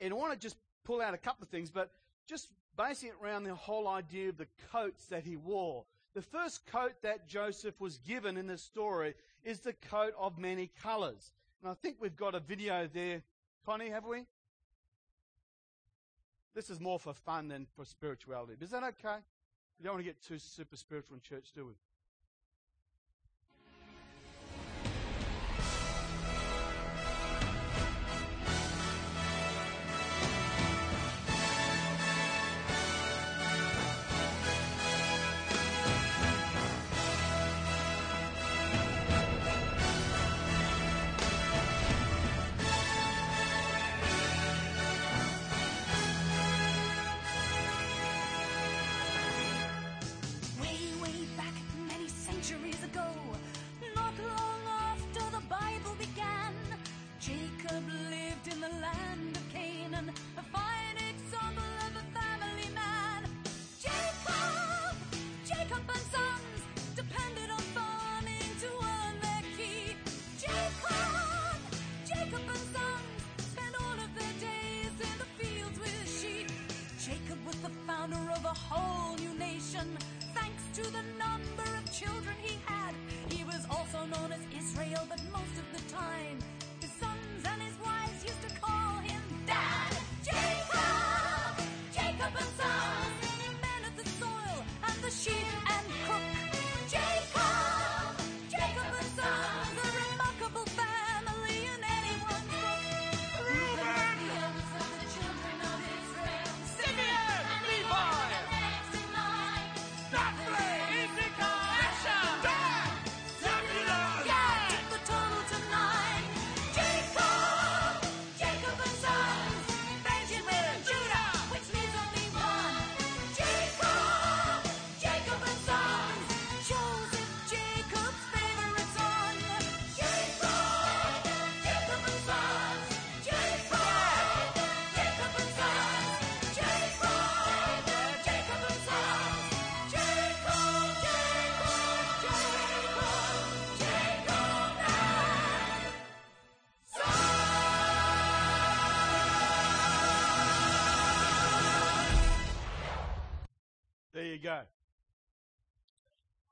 And 0.00 0.12
I 0.12 0.16
want 0.16 0.32
to 0.32 0.38
just 0.38 0.56
pull 0.84 1.00
out 1.00 1.14
a 1.14 1.18
couple 1.18 1.44
of 1.44 1.50
things, 1.50 1.70
but 1.70 1.92
just 2.26 2.48
basing 2.76 3.10
it 3.10 3.14
around 3.22 3.44
the 3.44 3.54
whole 3.54 3.86
idea 3.86 4.30
of 4.30 4.38
the 4.38 4.48
coats 4.72 5.06
that 5.06 5.24
he 5.24 5.36
wore. 5.36 5.84
The 6.14 6.22
first 6.22 6.66
coat 6.66 6.92
that 7.02 7.26
Joseph 7.26 7.80
was 7.80 7.98
given 7.98 8.36
in 8.36 8.46
the 8.46 8.58
story 8.58 9.14
is 9.44 9.60
the 9.60 9.72
coat 9.72 10.12
of 10.18 10.38
many 10.38 10.70
colors. 10.82 11.32
And 11.62 11.70
I 11.70 11.74
think 11.74 11.96
we've 12.00 12.16
got 12.16 12.34
a 12.34 12.40
video 12.40 12.88
there. 12.92 13.22
Connie, 13.64 13.88
have 13.88 14.04
we? 14.04 14.24
This 16.54 16.68
is 16.68 16.80
more 16.80 16.98
for 16.98 17.14
fun 17.14 17.48
than 17.48 17.66
for 17.76 17.84
spirituality. 17.84 18.54
Is 18.60 18.70
that 18.70 18.82
okay? 18.82 19.16
We 19.78 19.84
don't 19.84 19.94
want 19.94 20.04
to 20.04 20.10
get 20.10 20.22
too 20.22 20.38
super 20.38 20.76
spiritual 20.76 21.14
in 21.14 21.20
church, 21.22 21.52
do 21.54 21.66
we? 21.66 21.72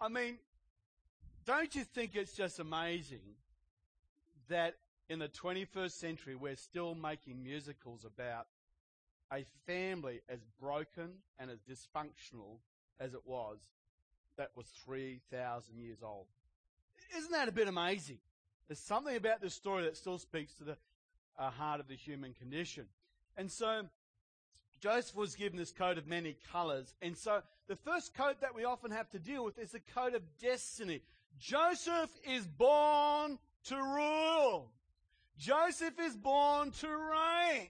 I 0.01 0.09
mean, 0.09 0.39
don't 1.45 1.75
you 1.75 1.85
think 1.85 2.17
it's 2.17 2.33
just 2.33 2.59
amazing 2.59 3.21
that 4.49 4.77
in 5.11 5.19
the 5.19 5.29
21st 5.29 5.91
century 5.91 6.35
we're 6.35 6.57
still 6.57 6.95
making 6.95 7.43
musicals 7.43 8.07
about 8.07 8.47
a 9.31 9.45
family 9.67 10.23
as 10.29 10.41
broken 10.59 11.11
and 11.39 11.51
as 11.51 11.59
dysfunctional 11.61 12.59
as 12.99 13.13
it 13.13 13.21
was 13.27 13.59
that 14.39 14.51
was 14.57 14.67
3,000 14.85 15.77
years 15.79 15.99
old? 16.03 16.27
Isn't 17.17 17.33
that 17.33 17.49
a 17.49 17.53
bit 17.53 17.69
amazing? 17.69 18.19
There's 18.69 18.79
something 18.79 19.17
about 19.17 19.43
this 19.43 19.55
story 19.55 19.83
that 19.83 19.99
still 19.99 20.19
speaks 20.19 20.55
to 20.55 20.65
the 20.65 20.77
uh, 21.39 21.51
heart 21.51 21.81
of 21.81 21.89
the 21.89 21.97
human 21.97 22.33
condition. 22.33 22.87
And 23.37 23.51
so 23.51 23.83
Joseph 24.81 25.15
was 25.15 25.35
given 25.35 25.59
this 25.59 25.73
coat 25.73 25.99
of 25.99 26.07
many 26.07 26.37
colors. 26.53 26.95
And 27.03 27.17
so 27.17 27.43
the 27.69 27.77
first 27.77 28.15
coat 28.15 28.41
that 28.41 28.55
we 28.55 28.65
often 28.65 28.91
have 28.91 29.11
to 29.11 29.19
deal 29.19 29.45
with 29.45 29.59
is 29.59 29.73
the 29.73 29.81
coat 29.95 30.15
of 30.15 30.23
destiny. 30.41 31.03
Joseph 31.39 32.11
is 32.25 32.47
born 32.47 33.39
to 33.65 33.77
rule. 33.77 34.71
Joseph 35.39 35.99
is 36.01 36.17
born 36.17 36.71
to 36.73 36.89
reign. 36.89 37.69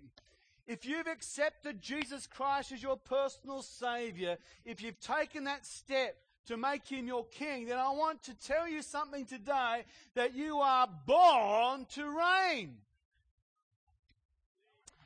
if 0.67 0.85
you've 0.85 1.09
accepted 1.09 1.83
Jesus 1.83 2.29
Christ 2.29 2.71
as 2.71 2.83
your 2.83 2.97
personal 2.97 3.63
Savior, 3.63 4.39
if 4.65 4.81
you've 4.81 5.01
taken 5.01 5.45
that 5.45 5.67
step 5.67 6.17
to 6.47 6.57
make 6.57 6.87
Him 6.87 7.07
your 7.09 7.27
King, 7.27 7.67
then 7.67 7.79
I 7.79 7.91
want 7.91 8.23
to 8.25 8.35
tell 8.35 8.69
you 8.69 8.83
something 8.83 9.25
today 9.25 9.85
that 10.15 10.35
you 10.35 10.59
are 10.59 10.89
born 11.07 11.87
to 11.95 12.05
reign. 12.05 12.77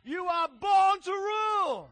You 0.05 0.27
are 0.27 0.49
born 0.61 1.01
to 1.03 1.11
rule. 1.11 1.91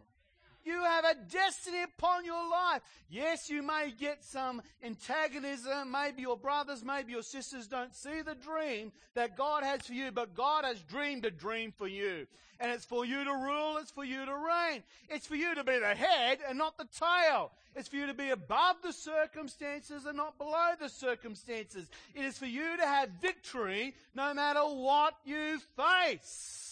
You 0.65 0.85
have 0.85 1.05
a 1.05 1.15
destiny 1.29 1.83
upon 1.83 2.25
your 2.25 2.49
life. 2.49 2.83
Yes, 3.11 3.51
you 3.51 3.63
may 3.63 3.93
get 3.99 4.23
some 4.23 4.63
antagonism. 4.83 5.91
Maybe 5.91 6.23
your 6.23 6.37
brothers, 6.37 6.85
maybe 6.85 7.13
your 7.13 7.23
sisters 7.23 7.67
don't 7.67 7.95
see 7.95 8.23
the 8.23 8.37
dream 8.37 8.93
that 9.15 9.37
God 9.37 9.65
has 9.65 9.87
for 9.87 9.93
you, 9.93 10.13
but 10.13 10.35
God 10.35 10.65
has 10.65 10.81
dreamed 10.83 11.25
a 11.25 11.31
dream 11.31 11.73
for 11.77 11.89
you. 11.89 12.27
And 12.61 12.71
it's 12.71 12.85
for 12.85 13.05
you 13.05 13.25
to 13.25 13.33
rule, 13.33 13.79
it's 13.79 13.91
for 13.91 14.05
you 14.05 14.25
to 14.25 14.37
reign. 14.37 14.85
It's 15.09 15.27
for 15.27 15.35
you 15.35 15.53
to 15.57 15.65
be 15.65 15.81
the 15.81 15.97
head 15.97 16.39
and 16.49 16.59
not 16.59 16.79
the 16.79 16.87
tail. 16.97 17.51
It's 17.75 17.89
for 17.89 17.97
you 17.97 18.07
to 18.07 18.15
be 18.15 18.31
above 18.31 18.77
the 18.85 18.93
circumstances 18.93 20.07
and 20.07 20.17
not 20.17 20.39
below 20.39 20.71
the 20.79 20.89
circumstances. 20.89 21.89
It 22.15 22.25
is 22.25 22.39
for 22.39 22.47
you 22.47 22.77
to 22.77 22.87
have 22.87 23.09
victory 23.21 23.95
no 24.15 24.33
matter 24.33 24.61
what 24.61 25.15
you 25.25 25.59
face. 25.77 26.72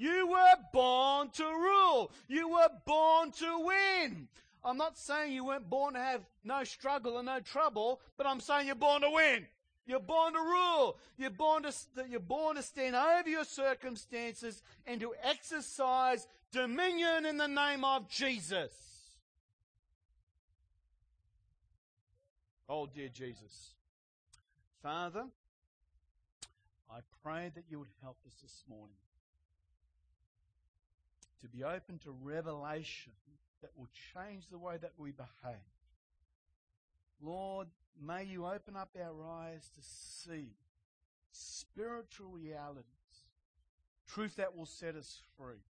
You 0.00 0.28
were 0.28 0.56
born 0.72 1.28
to 1.32 1.44
rule. 1.44 2.10
You 2.26 2.48
were 2.48 2.70
born 2.86 3.32
to 3.32 3.58
win. 3.66 4.28
I'm 4.64 4.78
not 4.78 4.96
saying 4.96 5.34
you 5.34 5.44
weren't 5.44 5.68
born 5.68 5.92
to 5.92 6.00
have 6.00 6.22
no 6.42 6.64
struggle 6.64 7.18
and 7.18 7.26
no 7.26 7.40
trouble, 7.40 8.00
but 8.16 8.26
I'm 8.26 8.40
saying 8.40 8.66
you're 8.66 8.76
born 8.76 9.02
to 9.02 9.10
win. 9.10 9.46
You're 9.84 10.00
born 10.00 10.32
to 10.32 10.38
rule. 10.38 10.96
You're 11.18 11.28
born 11.28 11.64
to, 11.64 11.74
you're 12.08 12.18
born 12.18 12.56
to 12.56 12.62
stand 12.62 12.96
over 12.96 13.28
your 13.28 13.44
circumstances 13.44 14.62
and 14.86 15.00
to 15.00 15.12
exercise 15.22 16.26
dominion 16.50 17.26
in 17.26 17.36
the 17.36 17.48
name 17.48 17.84
of 17.84 18.08
Jesus. 18.08 18.72
Oh, 22.70 22.86
dear 22.86 23.08
Jesus. 23.08 23.74
Father, 24.82 25.26
I 26.90 27.00
pray 27.22 27.50
that 27.54 27.64
you 27.68 27.78
would 27.78 27.92
help 28.02 28.16
us 28.26 28.32
this 28.40 28.64
morning 28.66 28.96
to 31.42 31.48
be 31.48 31.64
open 31.64 31.98
to 31.98 32.10
revelation 32.10 33.12
that 33.62 33.70
will 33.76 33.88
change 34.14 34.48
the 34.50 34.58
way 34.58 34.76
that 34.76 34.92
we 34.96 35.10
behave. 35.10 35.56
Lord, 37.22 37.68
may 38.00 38.24
you 38.24 38.46
open 38.46 38.76
up 38.76 38.96
our 38.98 39.26
eyes 39.42 39.70
to 39.74 39.80
see 39.82 40.54
spiritual 41.32 42.28
realities, 42.28 42.84
truth 44.08 44.36
that 44.36 44.56
will 44.56 44.66
set 44.66 44.96
us 44.96 45.20
free, 45.36 45.62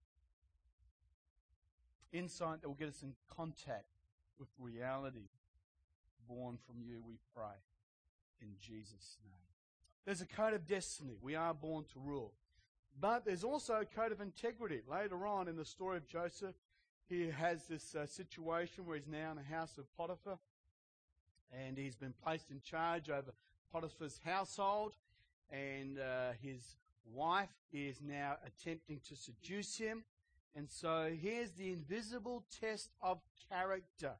insight 2.11 2.61
that 2.61 2.67
will 2.67 2.75
get 2.75 2.89
us 2.89 3.01
in 3.01 3.13
contact 3.35 3.85
with 4.39 4.49
reality 4.59 5.29
born 6.29 6.57
from 6.65 6.81
you, 6.81 7.01
we 7.05 7.15
pray. 7.35 7.57
In 8.41 8.49
Jesus' 8.61 9.17
name. 9.25 9.33
There's 10.05 10.21
a 10.21 10.25
code 10.25 10.53
of 10.53 10.65
destiny. 10.65 11.17
We 11.21 11.35
are 11.35 11.53
born 11.53 11.85
to 11.93 11.99
rule. 11.99 12.33
But 13.01 13.25
there's 13.25 13.43
also 13.43 13.75
a 13.75 13.85
code 13.85 14.11
of 14.11 14.19
integrity. 14.19 14.81
Later 14.89 15.25
on 15.25 15.47
in 15.47 15.55
the 15.55 15.65
story 15.65 15.97
of 15.97 16.07
Joseph, 16.07 16.55
he 17.07 17.29
has 17.29 17.63
this 17.63 17.95
uh, 17.95 18.05
situation 18.05 18.85
where 18.85 18.97
he's 18.97 19.07
now 19.07 19.31
in 19.31 19.37
the 19.37 19.55
house 19.55 19.77
of 19.77 19.85
Potiphar 19.95 20.37
and 21.51 21.77
he's 21.77 21.95
been 21.95 22.13
placed 22.23 22.51
in 22.51 22.61
charge 22.61 23.09
over 23.09 23.31
Potiphar's 23.71 24.19
household 24.23 24.93
and 25.51 25.97
uh, 25.97 26.31
his 26.41 26.75
wife 27.13 27.49
is 27.71 27.99
now 28.01 28.37
attempting 28.45 28.99
to 29.07 29.15
seduce 29.15 29.77
him. 29.77 30.03
And 30.55 30.69
so 30.69 31.09
here's 31.19 31.51
the 31.51 31.71
invisible 31.71 32.43
test 32.59 32.89
of 33.01 33.19
character. 33.49 34.13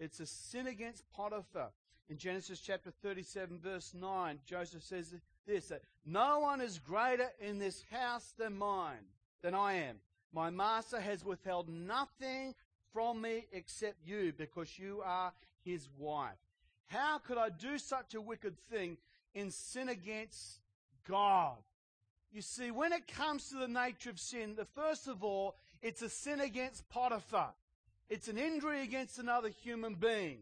It's 0.00 0.20
a 0.20 0.26
sin 0.26 0.66
against 0.66 1.04
Potiphar. 1.12 1.70
In 2.08 2.18
Genesis 2.18 2.60
chapter 2.60 2.90
37 3.02 3.58
verse 3.62 3.94
9, 3.94 4.38
Joseph 4.46 4.82
says 4.82 5.14
this, 5.46 5.68
that 5.68 5.82
no 6.06 6.40
one 6.40 6.60
is 6.60 6.78
greater 6.78 7.28
in 7.40 7.58
this 7.58 7.84
house 7.90 8.32
than 8.38 8.56
mine, 8.56 9.04
than 9.42 9.54
I 9.54 9.74
am. 9.74 9.96
My 10.32 10.50
master 10.50 11.00
has 11.00 11.24
withheld 11.24 11.68
nothing 11.68 12.54
from 12.92 13.20
me 13.20 13.46
except 13.52 14.06
you 14.06 14.32
because 14.36 14.78
you 14.78 15.02
are 15.04 15.32
his 15.64 15.88
wife. 15.98 16.38
How 16.86 17.18
could 17.18 17.38
I 17.38 17.48
do 17.48 17.78
such 17.78 18.14
a 18.14 18.20
wicked 18.20 18.56
thing 18.70 18.98
in 19.34 19.50
sin 19.50 19.88
against 19.88 20.60
God? 21.08 21.56
You 22.32 22.42
see, 22.42 22.70
when 22.70 22.92
it 22.92 23.06
comes 23.06 23.48
to 23.50 23.56
the 23.56 23.68
nature 23.68 24.10
of 24.10 24.18
sin, 24.18 24.56
the 24.56 24.64
first 24.64 25.06
of 25.06 25.22
all, 25.22 25.56
it's 25.82 26.02
a 26.02 26.08
sin 26.08 26.40
against 26.40 26.88
Potiphar. 26.88 27.52
It's 28.08 28.28
an 28.28 28.38
injury 28.38 28.82
against 28.82 29.18
another 29.18 29.48
human 29.48 29.94
being. 29.94 30.38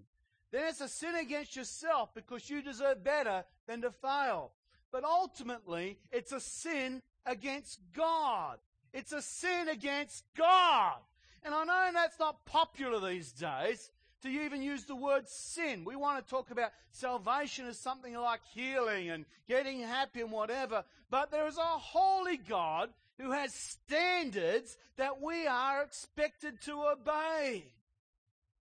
Then 0.51 0.69
it's 0.69 0.81
a 0.81 0.89
sin 0.89 1.15
against 1.15 1.57
yourself 1.57 2.11
because 2.15 2.49
you 2.49 2.63
deserve 2.63 3.05
better 3.05 3.45
than 3.67 3.83
to 3.83 3.91
fail. 3.91 4.53
But 4.93 5.05
ultimately, 5.05 5.99
it's 6.13 6.33
a 6.33 6.41
sin 6.41 7.01
against 7.27 7.81
God. 7.97 8.59
It's 8.93 9.13
a 9.13 9.23
sin 9.23 9.69
against 9.69 10.25
God. 10.37 10.97
And 11.43 11.55
I 11.55 11.65
know 11.65 11.91
that's 11.95 12.21
not 12.21 12.45
popular 12.45 13.01
these 13.01 13.33
days 13.33 13.91
to 14.23 14.29
even 14.29 14.63
use 14.63 14.85
the 14.85 14.95
word 14.95 15.29
sin. 15.29 15.85
We 15.85 15.97
want 15.97 16.23
to 16.23 16.31
talk 16.31 16.51
about 16.51 16.71
salvation 16.93 17.67
as 17.67 17.79
something 17.79 18.15
like 18.15 18.41
healing 18.55 19.11
and 19.11 19.25
getting 19.49 19.81
happy 19.81 20.21
and 20.21 20.31
whatever. 20.31 20.85
But 21.11 21.31
there 21.31 21.49
is 21.49 21.59
a 21.59 21.61
holy 21.61 22.37
God 22.37 22.91
who 23.19 23.33
has 23.33 23.53
standards 23.53 24.77
that 24.97 25.21
we 25.21 25.47
are 25.47 25.83
expected 25.83 26.61
to 26.63 26.85
obey. 26.93 27.65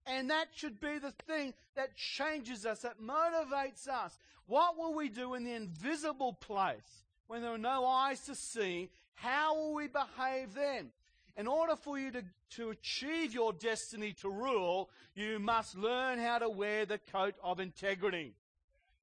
And 0.06 0.30
that 0.30 0.48
should 0.54 0.80
be 0.80 0.98
the 0.98 1.12
thing 1.26 1.54
that 1.76 1.96
changes 1.96 2.66
us, 2.66 2.80
that 2.80 3.00
motivates 3.00 3.88
us. 3.88 4.18
What 4.46 4.76
will 4.76 4.94
we 4.94 5.08
do 5.08 5.34
in 5.34 5.44
the 5.44 5.54
invisible 5.54 6.34
place 6.34 7.04
when 7.26 7.40
there 7.40 7.54
are 7.54 7.58
no 7.58 7.86
eyes 7.86 8.20
to 8.26 8.34
see? 8.34 8.90
How 9.14 9.54
will 9.54 9.74
we 9.74 9.86
behave 9.86 10.54
then? 10.54 10.90
In 11.36 11.46
order 11.46 11.74
for 11.74 11.98
you 11.98 12.10
to, 12.12 12.22
to 12.50 12.70
achieve 12.70 13.34
your 13.34 13.52
destiny 13.52 14.12
to 14.20 14.28
rule, 14.28 14.90
you 15.14 15.38
must 15.38 15.76
learn 15.76 16.18
how 16.18 16.38
to 16.38 16.48
wear 16.48 16.84
the 16.86 16.98
coat 16.98 17.34
of 17.42 17.58
integrity. 17.58 18.34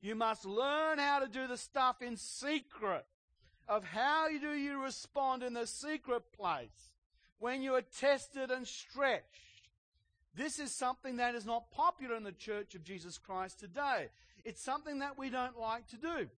You 0.02 0.16
must 0.16 0.46
learn 0.46 0.98
how 0.98 1.20
to 1.20 1.28
do 1.28 1.48
the 1.48 1.58
stuff 1.58 2.02
in 2.02 2.16
secret 2.18 3.06
of 3.68 3.84
how 3.84 4.28
do 4.30 4.54
you 4.54 4.82
respond 4.82 5.44
in 5.44 5.54
the 5.54 5.68
secret 5.68 6.32
place 6.32 6.94
when 7.40 7.62
you 7.62 7.74
are 7.76 7.82
tested 7.82 8.52
and 8.52 8.68
stretched. 8.68 9.51
This 10.34 10.60
is 10.60 10.74
something 10.74 11.18
that 11.18 11.36
is 11.36 11.46
not 11.46 11.72
popular 11.72 12.16
in 12.16 12.24
the 12.24 12.32
Church 12.32 12.74
of 12.74 12.84
Jesus 12.84 13.18
Christ 13.18 13.60
today. 13.60 14.08
It's 14.46 14.62
something 14.62 15.00
that 15.00 15.18
we 15.18 15.30
don't 15.30 15.60
like 15.60 15.88
to 15.90 15.98
do. 15.98 16.30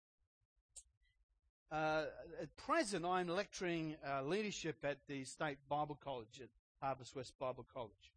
Uh, 1.71 2.05
at 2.41 2.55
present, 2.57 3.05
I'm 3.05 3.27
lecturing 3.27 3.95
uh, 4.07 4.23
leadership 4.23 4.77
at 4.83 4.97
the 5.07 5.23
State 5.25 5.57
Bible 5.69 5.97
College 6.03 6.41
at 6.41 6.49
Harvest 6.81 7.15
West 7.15 7.33
Bible 7.37 7.65
College. 7.71 8.11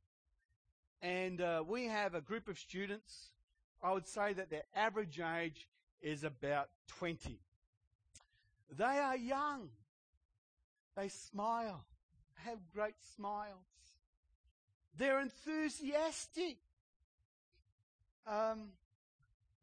And 1.03 1.43
uh, 1.43 1.63
we 1.67 1.85
have 1.85 2.15
a 2.15 2.23
group 2.23 2.49
of 2.49 2.59
students. 2.59 3.33
I 3.83 3.93
would 3.93 4.07
say 4.07 4.33
that 4.33 4.49
their 4.49 4.65
average 4.75 5.21
age 5.21 5.69
is 6.01 6.25
about 6.25 6.71
20. 6.87 7.39
They 8.77 8.85
are 8.85 9.17
young. 9.17 9.69
They 10.97 11.09
smile, 11.09 11.85
have 12.45 12.59
great 12.75 12.95
smiles. 13.15 13.96
They're 14.99 15.21
enthusiastic. 15.21 16.57
Um, 18.27 18.71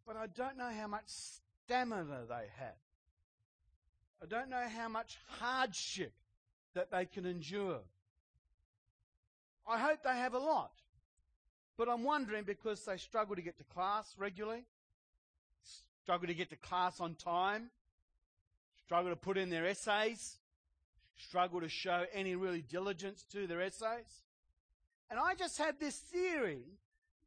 but 0.06 0.15
I 0.15 0.28
don't 0.28 0.58
know 0.58 0.69
how 0.69 0.88
much 0.88 1.06
stamina 1.08 2.26
they 2.30 2.46
have. 2.60 2.76
I 4.22 4.26
don't 4.26 4.50
know 4.50 4.65
how 4.69 4.88
much 4.88 5.17
hardship 5.39 6.13
that 6.76 6.91
they 6.91 7.06
can 7.06 7.26
endure. 7.26 7.80
I 9.67 9.80
hope 9.80 10.04
they 10.04 10.15
have 10.15 10.34
a 10.34 10.39
lot. 10.39 10.72
But 11.78 11.89
I'm 11.89 12.04
wondering 12.04 12.43
because 12.43 12.84
they 12.86 12.98
struggle 12.98 13.36
to 13.36 13.41
get 13.41 13.58
to 13.58 13.63
class 13.63 14.13
regularly, 14.17 14.63
struggle 16.04 16.28
to 16.28 16.34
get 16.34 16.50
to 16.52 16.56
class 16.56 17.00
on 17.00 17.15
time, 17.15 17.69
struggle 18.86 19.10
to 19.10 19.15
put 19.15 19.38
in 19.38 19.50
their 19.50 19.65
essays, 19.65 20.38
struggle 21.17 21.62
to 21.62 21.69
show 21.69 22.06
any 22.13 22.36
really 22.36 22.62
diligence 22.62 23.26
to 23.32 23.48
their 23.48 23.62
essays. 23.62 24.24
And 25.13 25.21
I 25.21 25.36
just 25.36 25.60
have 25.60 25.78
this 25.78 25.95
theory 25.95 26.63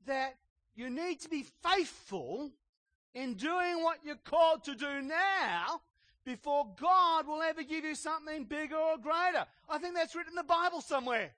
that 0.07 0.35
you 0.75 0.91
need 0.91 1.21
to 1.21 1.29
be 1.29 1.45
faithful 1.63 2.51
in 3.15 3.35
doing 3.35 3.81
what 3.81 3.99
you're 4.05 4.17
called 4.17 4.65
to 4.65 4.75
do 4.75 5.03
now 5.03 5.81
before 6.25 6.67
God 6.81 7.29
will 7.29 7.43
ever 7.43 7.63
give 7.63 7.85
you 7.85 7.95
something 7.95 8.43
bigger 8.43 8.75
or 8.75 8.99
greater. 8.99 9.47
I 9.69 9.79
think 9.79 9.95
that's 9.95 10.17
written 10.17 10.33
in 10.33 10.35
the 10.35 10.43
Bible 10.43 10.81
somewhere. 10.81 11.31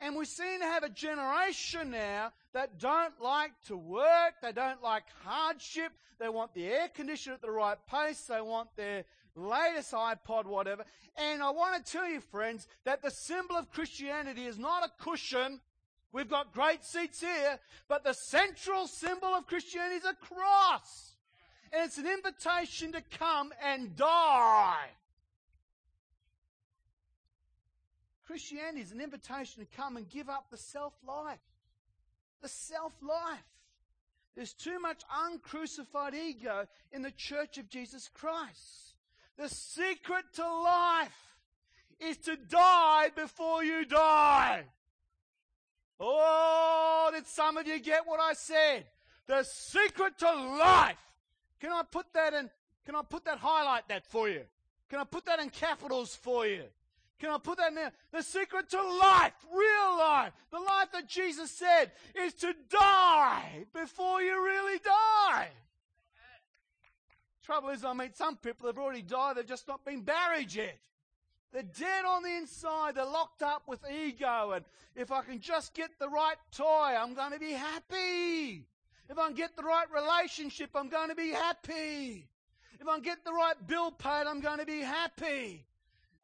And 0.00 0.14
we 0.14 0.26
seem 0.26 0.60
to 0.60 0.64
have 0.64 0.84
a 0.84 0.88
generation 0.88 1.90
now 1.90 2.30
that 2.52 2.78
don't 2.78 3.20
like 3.20 3.50
to 3.66 3.76
work, 3.76 4.34
they 4.40 4.52
don't 4.52 4.80
like 4.80 5.06
hardship, 5.24 5.90
they 6.20 6.28
want 6.28 6.54
the 6.54 6.66
air 6.68 6.86
conditioner 6.86 7.34
at 7.34 7.42
the 7.42 7.50
right 7.50 7.78
pace, 7.90 8.20
they 8.28 8.40
want 8.40 8.68
their 8.76 9.04
latest 9.38 9.92
iPod, 9.92 10.46
whatever. 10.46 10.84
And 11.16 11.42
I 11.42 11.50
want 11.50 11.84
to 11.84 11.92
tell 11.92 12.08
you, 12.08 12.20
friends, 12.20 12.66
that 12.84 13.02
the 13.02 13.10
symbol 13.10 13.56
of 13.56 13.70
Christianity 13.70 14.46
is 14.46 14.58
not 14.58 14.84
a 14.84 15.02
cushion. 15.02 15.60
We've 16.12 16.28
got 16.28 16.52
great 16.52 16.84
seats 16.84 17.20
here, 17.20 17.58
but 17.88 18.04
the 18.04 18.14
central 18.14 18.86
symbol 18.86 19.28
of 19.28 19.46
Christianity 19.46 19.96
is 19.96 20.04
a 20.04 20.14
cross. 20.14 21.16
And 21.72 21.84
it's 21.84 21.98
an 21.98 22.06
invitation 22.06 22.92
to 22.92 23.02
come 23.18 23.52
and 23.62 23.94
die. 23.94 24.88
Christianity 28.26 28.80
is 28.80 28.92
an 28.92 29.00
invitation 29.00 29.64
to 29.64 29.76
come 29.76 29.96
and 29.96 30.08
give 30.08 30.28
up 30.28 30.46
the 30.50 30.56
self 30.56 30.92
life. 31.06 31.38
The 32.42 32.48
self 32.48 32.92
life. 33.02 33.38
There's 34.36 34.52
too 34.52 34.78
much 34.78 35.02
uncrucified 35.12 36.14
ego 36.14 36.66
in 36.92 37.02
the 37.02 37.10
church 37.10 37.58
of 37.58 37.68
Jesus 37.68 38.08
Christ. 38.12 38.87
The 39.38 39.48
secret 39.48 40.24
to 40.34 40.42
life 40.42 41.16
is 42.00 42.16
to 42.18 42.36
die 42.36 43.10
before 43.14 43.62
you 43.62 43.84
die. 43.84 44.64
Oh, 46.00 47.10
did 47.14 47.26
some 47.26 47.56
of 47.56 47.66
you 47.66 47.78
get 47.80 48.02
what 48.04 48.18
I 48.20 48.32
said? 48.32 48.84
The 49.28 49.44
secret 49.44 50.18
to 50.18 50.26
life. 50.26 50.96
Can 51.60 51.70
I 51.70 51.82
put 51.88 52.06
that 52.14 52.34
in? 52.34 52.50
Can 52.84 52.96
I 52.96 53.02
put 53.02 53.24
that 53.26 53.38
highlight 53.38 53.88
that 53.88 54.06
for 54.06 54.28
you? 54.28 54.42
Can 54.88 54.98
I 54.98 55.04
put 55.04 55.26
that 55.26 55.38
in 55.38 55.50
capitals 55.50 56.16
for 56.16 56.46
you? 56.46 56.64
Can 57.20 57.30
I 57.30 57.38
put 57.38 57.58
that 57.58 57.68
in 57.68 57.74
there? 57.74 57.92
The 58.12 58.22
secret 58.22 58.70
to 58.70 58.82
life, 58.82 59.32
real 59.52 59.98
life, 59.98 60.32
the 60.50 60.60
life 60.60 60.90
that 60.92 61.08
Jesus 61.08 61.50
said 61.50 61.90
is 62.14 62.32
to 62.34 62.54
die 62.70 63.66
before 63.74 64.22
you 64.22 64.42
really 64.42 64.78
die. 64.78 65.48
Trouble 67.48 67.70
is, 67.70 67.82
I 67.82 67.94
meet 67.94 68.14
some 68.14 68.36
people 68.36 68.66
that 68.66 68.76
have 68.76 68.84
already 68.84 69.00
died, 69.00 69.36
they've 69.36 69.46
just 69.46 69.66
not 69.66 69.82
been 69.82 70.02
buried 70.02 70.54
yet. 70.54 70.78
They're 71.50 71.62
dead 71.62 72.04
on 72.04 72.22
the 72.22 72.36
inside, 72.36 72.96
they're 72.96 73.06
locked 73.06 73.42
up 73.42 73.62
with 73.66 73.80
ego, 73.90 74.52
and 74.52 74.66
if 74.94 75.10
I 75.10 75.22
can 75.22 75.40
just 75.40 75.72
get 75.72 75.88
the 75.98 76.10
right 76.10 76.36
toy, 76.52 76.94
I'm 76.94 77.14
going 77.14 77.32
to 77.32 77.38
be 77.38 77.52
happy. 77.52 78.66
If 79.08 79.18
I 79.18 79.28
can 79.28 79.34
get 79.34 79.56
the 79.56 79.62
right 79.62 79.86
relationship, 79.90 80.70
I'm 80.74 80.90
going 80.90 81.08
to 81.08 81.14
be 81.14 81.30
happy. 81.30 82.28
If 82.78 82.86
I 82.86 82.94
can 82.96 83.02
get 83.02 83.24
the 83.24 83.32
right 83.32 83.56
bill 83.66 83.92
paid, 83.92 84.26
I'm 84.26 84.40
going 84.40 84.58
to 84.58 84.66
be 84.66 84.80
happy 84.80 85.64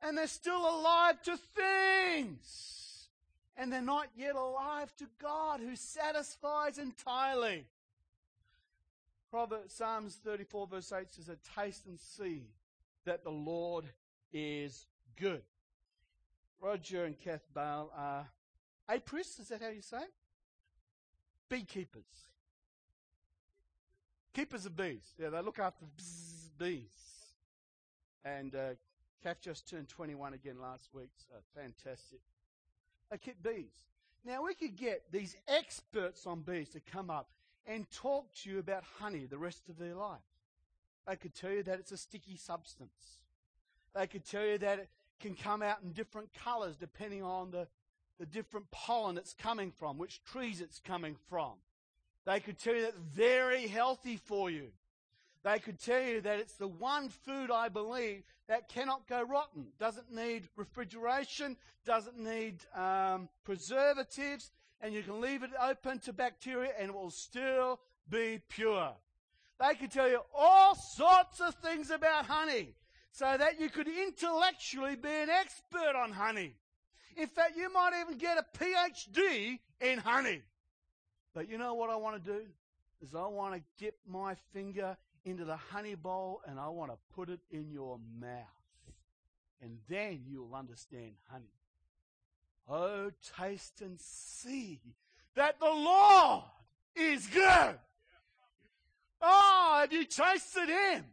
and 0.05 0.19
they're 0.19 0.27
still 0.27 0.61
alive 0.61 1.21
to 1.23 1.39
things. 1.57 3.09
And 3.57 3.73
they're 3.73 3.81
not 3.81 4.09
yet 4.17 4.35
alive 4.35 4.95
to 4.97 5.07
God 5.21 5.61
who 5.61 5.77
satisfies 5.77 6.79
entirely. 6.79 7.65
Proverbs, 9.35 9.75
Psalms 9.75 10.17
34 10.25 10.69
verse 10.69 10.93
8 10.93 11.13
says, 11.13 11.29
A 11.29 11.37
taste 11.61 11.87
and 11.87 11.99
see 11.99 12.45
that 13.05 13.25
the 13.25 13.33
Lord 13.33 13.85
is 14.33 14.87
good. 15.17 15.43
Roger 16.63 17.05
and 17.05 17.19
Kath 17.19 17.43
Bale 17.53 17.91
are 17.97 18.29
apiarists, 18.89 19.41
is 19.41 19.49
that 19.49 19.61
how 19.61 19.71
you 19.71 19.83
say? 19.83 20.05
Beekeepers. 21.49 22.05
Keepers 24.35 24.67
of 24.67 24.77
bees. 24.77 25.13
Yeah, 25.19 25.31
they 25.31 25.43
look 25.43 25.59
after 25.59 25.85
bees. 26.57 26.95
And 28.25 28.55
uh, 28.55 28.75
Kath 29.21 29.41
just 29.41 29.69
turned 29.69 29.89
21 29.89 30.35
again 30.35 30.61
last 30.63 30.91
week, 30.93 31.11
so 31.17 31.35
fantastic. 31.61 32.21
They 33.11 33.19
keep 33.19 33.43
bees. 33.43 33.75
Now, 34.25 34.45
we 34.45 34.55
could 34.55 34.77
get 34.77 35.03
these 35.11 35.37
experts 35.49 36.25
on 36.25 36.43
bees 36.43 36.69
to 36.69 36.79
come 36.79 37.11
up 37.11 37.31
and 37.67 37.91
talk 37.91 38.33
to 38.43 38.51
you 38.51 38.59
about 38.59 38.85
honey 38.99 39.27
the 39.27 39.39
rest 39.39 39.69
of 39.69 39.79
their 39.79 39.95
life. 39.95 40.21
They 41.07 41.17
could 41.17 41.35
tell 41.35 41.51
you 41.51 41.63
that 41.65 41.79
it's 41.79 41.93
a 41.93 41.97
sticky 41.97 42.37
substance. 42.37 43.19
They 43.95 44.07
could 44.07 44.25
tell 44.25 44.45
you 44.45 44.59
that 44.59 44.79
it 44.79 44.89
can 45.21 45.35
come 45.35 45.63
out 45.63 45.79
in 45.83 45.93
different 45.93 46.31
colors 46.35 46.77
depending 46.77 47.23
on 47.23 47.51
the, 47.51 47.69
the 48.19 48.27
different 48.27 48.71
pollen 48.71 49.17
it's 49.17 49.35
coming 49.35 49.71
from, 49.71 49.99
which 49.99 50.23
trees 50.25 50.61
it's 50.61 50.81
coming 50.81 51.17
from. 51.29 51.53
They 52.27 52.41
could 52.41 52.59
tell 52.59 52.75
you 52.75 52.83
that 52.83 52.89
it's 52.89 52.99
very 53.15 53.67
healthy 53.67 54.17
for 54.17 54.51
you. 54.51 54.69
They 55.43 55.59
could 55.59 55.79
tell 55.79 56.01
you 56.01 56.23
that 56.23 56.39
it's 56.39 56.55
the 56.55 56.67
one 56.67 57.11
food, 57.11 57.51
I 57.51 57.69
believe, 57.69 58.23
that 58.49 58.71
cannot 58.71 59.07
go 59.07 59.23
rotten. 59.23 59.67
Doesn't 59.79 60.11
need 60.11 60.49
refrigeration, 60.57 61.59
doesn't 61.85 62.19
need 62.19 62.61
um, 62.75 63.29
preservatives, 63.45 64.51
and 64.85 64.93
you 64.93 65.03
can 65.03 65.19
leave 65.19 65.43
it 65.43 65.51
open 65.63 65.99
to 65.99 66.13
bacteria 66.13 66.71
and 66.79 66.91
it 66.91 66.95
will 66.95 67.11
still 67.11 67.81
be 68.11 68.39
pure. 68.51 68.93
They 69.59 69.75
could 69.77 69.91
tell 69.91 70.11
you 70.11 70.21
all 70.37 70.75
sorts 70.75 71.41
of 71.41 71.55
things 71.55 71.91
about 71.91 72.27
honey 72.27 72.75
so 73.11 73.35
that 73.39 73.59
you 73.59 73.71
could 73.71 73.89
intellectually 73.89 74.95
be 74.95 75.09
an 75.09 75.31
expert 75.31 75.97
on 75.97 76.13
honey. 76.13 76.53
In 77.17 77.29
fact, 77.29 77.57
you 77.57 77.73
might 77.73 77.93
even 77.99 78.19
get 78.19 78.37
a 78.37 78.59
PhD 78.59 79.59
in 79.81 79.99
honey. 80.01 80.43
But 81.33 81.49
you 81.49 81.57
know 81.57 81.73
what 81.73 81.89
I 81.89 81.97
want 81.97 82.23
to 82.23 82.33
do? 82.33 82.41
Is 83.01 83.15
I 83.15 83.27
want 83.27 83.55
to 83.55 83.63
dip 83.83 83.97
my 84.07 84.35
finger 84.53 84.99
into 85.25 85.47
the 85.47 85.57
honey 85.57 85.95
bowl 85.95 86.43
and 86.47 86.61
I 86.61 86.69
want 86.69 86.93
to 86.93 86.99
put 87.15 87.31
it 87.31 87.41
in 87.51 87.71
your 87.71 87.99
mouth. 88.21 88.29
And 89.63 89.79
then 89.89 90.25
you'll 90.29 90.55
understand 90.55 91.13
honey. 91.31 91.55
Oh, 92.69 93.11
taste 93.39 93.83
and 93.83 94.01
see 94.01 94.81
that 95.37 95.59
the 95.61 95.67
Lord 95.67 96.45
is 96.97 97.27
good. 97.27 97.79
Oh, 99.21 99.79
have 99.81 99.93
you 99.93 100.05
tasted 100.05 100.69
Him? 100.69 101.05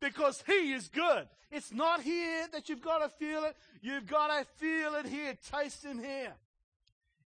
Because 0.00 0.42
He 0.46 0.72
is 0.72 0.88
good. 0.88 1.28
It's 1.50 1.72
not 1.72 2.02
here 2.02 2.46
that 2.52 2.68
you've 2.68 2.82
got 2.82 2.98
to 2.98 3.08
feel 3.08 3.44
it. 3.44 3.56
You've 3.80 4.06
got 4.06 4.28
to 4.28 4.44
feel 4.56 4.94
it 4.94 5.06
here. 5.06 5.36
Taste 5.52 5.84
Him 5.84 5.98
here. 5.98 6.34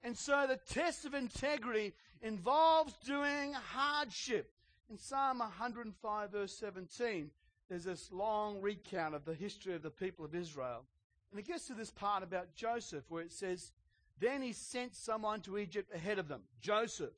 And 0.03 0.17
so 0.17 0.45
the 0.47 0.59
test 0.73 1.05
of 1.05 1.13
integrity 1.13 1.93
involves 2.21 2.93
doing 3.05 3.53
hardship. 3.53 4.51
In 4.89 4.97
Psalm 4.97 5.39
105, 5.39 6.31
verse 6.31 6.53
17, 6.57 7.29
there's 7.69 7.83
this 7.83 8.11
long 8.11 8.61
recount 8.61 9.13
of 9.13 9.25
the 9.25 9.33
history 9.33 9.75
of 9.75 9.83
the 9.83 9.91
people 9.91 10.25
of 10.25 10.33
Israel. 10.33 10.83
And 11.31 11.39
it 11.39 11.47
gets 11.47 11.67
to 11.67 11.73
this 11.73 11.91
part 11.91 12.23
about 12.23 12.55
Joseph 12.55 13.03
where 13.09 13.23
it 13.23 13.31
says, 13.31 13.71
Then 14.19 14.41
he 14.41 14.53
sent 14.53 14.95
someone 14.95 15.41
to 15.41 15.57
Egypt 15.57 15.93
ahead 15.93 16.19
of 16.19 16.27
them, 16.27 16.41
Joseph, 16.61 17.13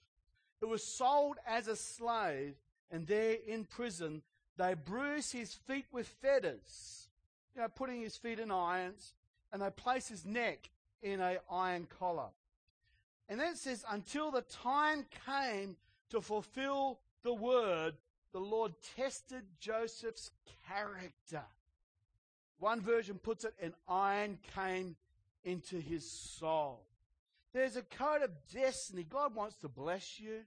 who 0.59 0.67
was 0.67 0.83
sold 0.83 1.37
as 1.47 1.67
a 1.67 1.75
slave, 1.75 2.55
and 2.91 3.07
there 3.07 3.37
in 3.47 3.65
prison 3.65 4.21
they 4.57 4.73
bruise 4.73 5.31
his 5.31 5.53
feet 5.53 5.85
with 5.91 6.07
fetters, 6.07 7.07
you 7.55 7.61
know, 7.61 7.67
putting 7.69 8.01
his 8.01 8.17
feet 8.17 8.39
in 8.39 8.51
irons, 8.51 9.13
and 9.51 9.61
they 9.61 9.69
place 9.69 10.07
his 10.07 10.25
neck 10.25 10.69
in 11.01 11.19
a 11.19 11.37
iron 11.49 11.87
collar. 11.99 12.29
And 13.29 13.39
then 13.39 13.53
it 13.53 13.57
says, 13.57 13.85
until 13.89 14.29
the 14.29 14.41
time 14.41 15.05
came 15.25 15.77
to 16.09 16.21
fulfill 16.21 16.99
the 17.23 17.33
word, 17.33 17.93
the 18.33 18.39
Lord 18.39 18.73
tested 18.95 19.43
Joseph's 19.59 20.31
character. 20.67 21.43
One 22.61 22.79
version 22.79 23.17
puts 23.17 23.43
it, 23.43 23.55
an 23.59 23.73
iron 23.87 24.37
came 24.55 24.95
into 25.43 25.77
his 25.77 26.05
soul. 26.09 26.83
There's 27.53 27.75
a 27.75 27.81
code 27.81 28.21
of 28.21 28.29
destiny. 28.53 29.03
God 29.03 29.33
wants 29.33 29.55
to 29.57 29.67
bless 29.67 30.19
you. 30.19 30.41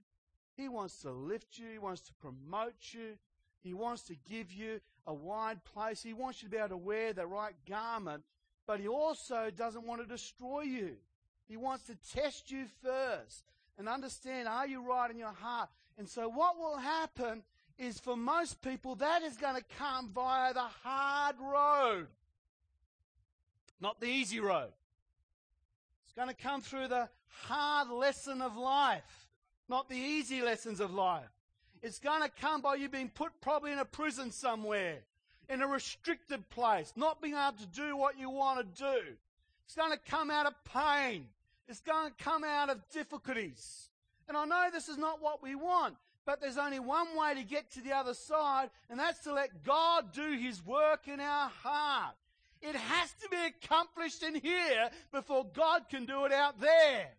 He 0.55 0.69
wants 0.69 1.01
to 1.01 1.11
lift 1.11 1.59
you. 1.59 1.67
He 1.73 1.77
wants 1.77 1.99
to 2.03 2.13
promote 2.13 2.93
you. 2.93 3.17
He 3.59 3.73
wants 3.73 4.03
to 4.03 4.15
give 4.29 4.53
you 4.53 4.79
a 5.05 5.13
wide 5.13 5.61
place. 5.65 6.01
He 6.01 6.13
wants 6.13 6.41
you 6.41 6.47
to 6.47 6.51
be 6.51 6.57
able 6.57 6.69
to 6.69 6.77
wear 6.77 7.11
the 7.11 7.27
right 7.27 7.53
garment, 7.67 8.23
but 8.65 8.79
he 8.79 8.87
also 8.87 9.51
doesn't 9.53 9.85
want 9.85 10.01
to 10.01 10.07
destroy 10.07 10.61
you. 10.61 10.95
He 11.49 11.57
wants 11.57 11.83
to 11.87 11.97
test 12.13 12.49
you 12.49 12.63
first 12.81 13.43
and 13.77 13.89
understand, 13.89 14.47
are 14.47 14.65
you 14.65 14.81
right 14.81 15.11
in 15.11 15.17
your 15.17 15.33
heart? 15.33 15.67
And 15.97 16.07
so 16.07 16.29
what 16.29 16.57
will 16.57 16.77
happen 16.77 17.43
is 17.77 17.99
for 17.99 18.15
most 18.15 18.61
people, 18.61 18.95
that 18.95 19.21
is 19.23 19.37
going 19.37 19.55
to 19.55 19.63
come 19.77 20.11
via 20.13 20.53
the 20.53 20.67
hard 20.83 21.35
road, 21.39 22.07
not 23.81 23.99
the 23.99 24.07
easy 24.07 24.39
road. 24.39 24.71
It's 26.05 26.13
going 26.13 26.29
to 26.29 26.35
come 26.35 26.61
through 26.61 26.87
the 26.87 27.09
hard 27.27 27.89
lesson 27.89 28.41
of 28.41 28.55
life, 28.55 29.27
not 29.67 29.89
the 29.89 29.97
easy 29.97 30.41
lessons 30.41 30.79
of 30.79 30.93
life. 30.93 31.23
It's 31.81 31.99
going 31.99 32.21
to 32.23 32.29
come 32.41 32.61
by 32.61 32.75
you 32.75 32.89
being 32.89 33.09
put 33.09 33.39
probably 33.41 33.71
in 33.71 33.79
a 33.79 33.85
prison 33.85 34.31
somewhere, 34.31 34.99
in 35.49 35.61
a 35.61 35.67
restricted 35.67 36.49
place, 36.49 36.93
not 36.95 37.21
being 37.21 37.35
able 37.35 37.57
to 37.59 37.67
do 37.67 37.95
what 37.97 38.17
you 38.17 38.29
want 38.29 38.59
to 38.59 38.83
do. 38.83 39.01
It's 39.65 39.75
going 39.75 39.91
to 39.91 39.99
come 40.09 40.31
out 40.31 40.45
of 40.45 40.53
pain. 40.63 41.25
It's 41.67 41.81
going 41.81 42.09
to 42.09 42.23
come 42.23 42.43
out 42.43 42.69
of 42.69 42.87
difficulties. 42.89 43.89
And 44.27 44.37
I 44.37 44.45
know 44.45 44.69
this 44.71 44.89
is 44.89 44.97
not 44.97 45.21
what 45.21 45.43
we 45.43 45.55
want, 45.55 45.95
but 46.25 46.41
there's 46.41 46.57
only 46.57 46.79
one 46.79 47.15
way 47.17 47.35
to 47.35 47.43
get 47.43 47.71
to 47.73 47.81
the 47.81 47.93
other 47.93 48.13
side, 48.13 48.69
and 48.89 48.99
that's 48.99 49.23
to 49.23 49.33
let 49.33 49.63
God 49.63 50.13
do 50.13 50.37
His 50.37 50.65
work 50.65 51.07
in 51.07 51.19
our 51.19 51.49
heart. 51.49 52.15
It 52.61 52.75
has 52.75 53.13
to 53.21 53.29
be 53.29 53.37
accomplished 53.37 54.23
in 54.23 54.35
here 54.35 54.89
before 55.11 55.45
God 55.45 55.83
can 55.89 56.05
do 56.05 56.25
it 56.25 56.31
out 56.31 56.59
there. 56.59 57.09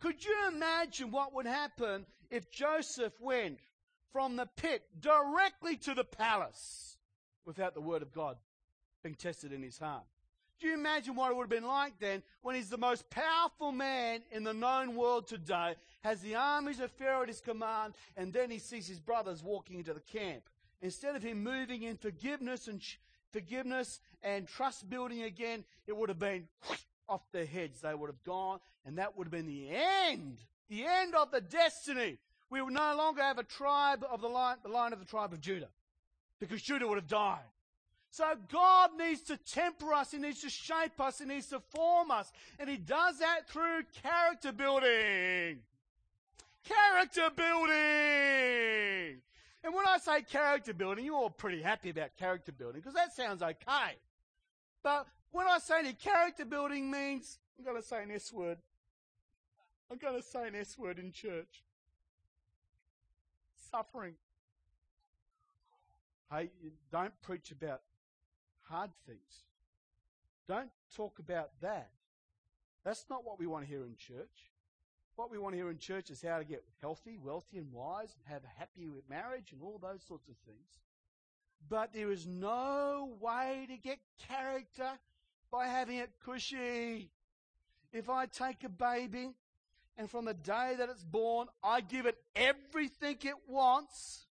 Could 0.00 0.24
you 0.24 0.34
imagine 0.48 1.10
what 1.10 1.32
would 1.34 1.46
happen 1.46 2.04
if 2.30 2.50
Joseph 2.50 3.18
went 3.20 3.58
from 4.12 4.36
the 4.36 4.46
pit 4.56 4.82
directly 5.00 5.76
to 5.78 5.94
the 5.94 6.04
palace 6.04 6.98
without 7.46 7.74
the 7.74 7.80
word 7.80 8.02
of 8.02 8.12
God 8.12 8.36
being 9.02 9.14
tested 9.14 9.52
in 9.52 9.62
his 9.62 9.78
heart? 9.78 10.04
You 10.64 10.72
imagine 10.72 11.14
what 11.14 11.30
it 11.30 11.36
would 11.36 11.42
have 11.42 11.50
been 11.50 11.68
like 11.68 11.98
then 12.00 12.22
when 12.40 12.56
he's 12.56 12.70
the 12.70 12.78
most 12.78 13.10
powerful 13.10 13.70
man 13.70 14.22
in 14.32 14.44
the 14.44 14.54
known 14.54 14.96
world 14.96 15.28
today, 15.28 15.74
has 16.02 16.22
the 16.22 16.36
armies 16.36 16.80
of 16.80 16.90
Pharaoh 16.92 17.20
at 17.20 17.28
his 17.28 17.42
command, 17.42 17.92
and 18.16 18.32
then 18.32 18.50
he 18.50 18.58
sees 18.58 18.88
his 18.88 18.98
brothers 18.98 19.42
walking 19.42 19.76
into 19.76 19.92
the 19.92 20.00
camp? 20.00 20.48
Instead 20.80 21.16
of 21.16 21.22
him 21.22 21.44
moving 21.44 21.82
in 21.82 21.98
forgiveness 21.98 22.66
and 22.66 22.80
forgiveness 23.30 24.00
and 24.22 24.48
trust 24.48 24.88
building 24.88 25.24
again, 25.24 25.64
it 25.86 25.94
would 25.94 26.08
have 26.08 26.18
been 26.18 26.48
off 27.10 27.20
their 27.30 27.44
heads. 27.44 27.82
They 27.82 27.94
would 27.94 28.08
have 28.08 28.24
gone, 28.24 28.58
and 28.86 28.96
that 28.96 29.18
would 29.18 29.26
have 29.26 29.32
been 29.32 29.46
the 29.46 29.68
end, 29.68 30.38
the 30.70 30.86
end 30.86 31.14
of 31.14 31.30
the 31.30 31.42
destiny. 31.42 32.16
We 32.48 32.62
would 32.62 32.72
no 32.72 32.96
longer 32.96 33.20
have 33.20 33.38
a 33.38 33.44
tribe 33.44 34.02
of 34.10 34.22
the 34.22 34.28
line, 34.28 34.56
the 34.62 34.70
line 34.70 34.94
of 34.94 34.98
the 34.98 35.04
tribe 35.04 35.34
of 35.34 35.42
Judah, 35.42 35.68
because 36.40 36.62
Judah 36.62 36.88
would 36.88 36.96
have 36.96 37.06
died. 37.06 37.44
So 38.14 38.24
God 38.48 38.90
needs 38.96 39.22
to 39.22 39.36
temper 39.36 39.92
us, 39.92 40.12
He 40.12 40.18
needs 40.18 40.40
to 40.42 40.48
shape 40.48 41.00
us, 41.00 41.18
He 41.18 41.24
needs 41.24 41.48
to 41.48 41.58
form 41.58 42.12
us, 42.12 42.32
and 42.60 42.70
He 42.70 42.76
does 42.76 43.18
that 43.18 43.48
through 43.48 43.80
character 44.04 44.52
building. 44.52 45.58
Character 46.62 47.28
building! 47.34 49.20
And 49.64 49.74
when 49.74 49.84
I 49.88 49.98
say 50.00 50.22
character 50.22 50.72
building, 50.72 51.04
you're 51.04 51.16
all 51.16 51.28
pretty 51.28 51.60
happy 51.60 51.90
about 51.90 52.16
character 52.16 52.52
building, 52.52 52.82
because 52.82 52.94
that 52.94 53.16
sounds 53.16 53.42
okay. 53.42 53.96
But 54.84 55.08
when 55.32 55.48
I 55.48 55.58
say 55.58 55.82
that 55.82 55.98
character 55.98 56.44
building 56.44 56.92
means, 56.92 57.40
I'm 57.58 57.64
going 57.64 57.82
to 57.82 57.86
say 57.86 58.04
an 58.04 58.12
S 58.12 58.32
word. 58.32 58.58
I'm 59.90 59.98
going 59.98 60.14
to 60.14 60.22
say 60.22 60.46
an 60.46 60.54
S 60.54 60.78
word 60.78 61.00
in 61.00 61.10
church. 61.10 61.64
Suffering. 63.72 64.14
Hey, 66.30 66.50
don't 66.92 67.20
preach 67.20 67.50
about 67.50 67.80
hard 68.64 68.90
things. 69.06 69.44
Don't 70.48 70.70
talk 70.94 71.18
about 71.18 71.50
that. 71.62 71.90
That's 72.84 73.06
not 73.08 73.24
what 73.24 73.38
we 73.38 73.46
want 73.46 73.64
to 73.64 73.70
hear 73.70 73.84
in 73.84 73.96
church. 73.96 74.50
What 75.16 75.30
we 75.30 75.38
want 75.38 75.54
to 75.54 75.56
hear 75.56 75.70
in 75.70 75.78
church 75.78 76.10
is 76.10 76.20
how 76.20 76.38
to 76.38 76.44
get 76.44 76.64
healthy, 76.80 77.16
wealthy, 77.22 77.58
and 77.58 77.72
wise, 77.72 78.14
and 78.14 78.32
have 78.32 78.42
a 78.44 78.58
happy 78.58 78.86
marriage, 79.08 79.52
and 79.52 79.62
all 79.62 79.78
those 79.80 80.02
sorts 80.06 80.28
of 80.28 80.34
things. 80.44 80.80
But 81.68 81.92
there 81.92 82.10
is 82.10 82.26
no 82.26 83.16
way 83.20 83.66
to 83.68 83.76
get 83.76 83.98
character 84.28 84.90
by 85.50 85.66
having 85.66 85.98
it 85.98 86.10
cushy. 86.24 87.10
If 87.92 88.10
I 88.10 88.26
take 88.26 88.64
a 88.64 88.68
baby 88.68 89.30
and 89.96 90.10
from 90.10 90.24
the 90.24 90.34
day 90.34 90.74
that 90.76 90.88
it's 90.90 91.04
born, 91.04 91.46
I 91.62 91.80
give 91.80 92.06
it 92.06 92.18
everything 92.34 93.16
it 93.22 93.34
wants, 93.48 94.26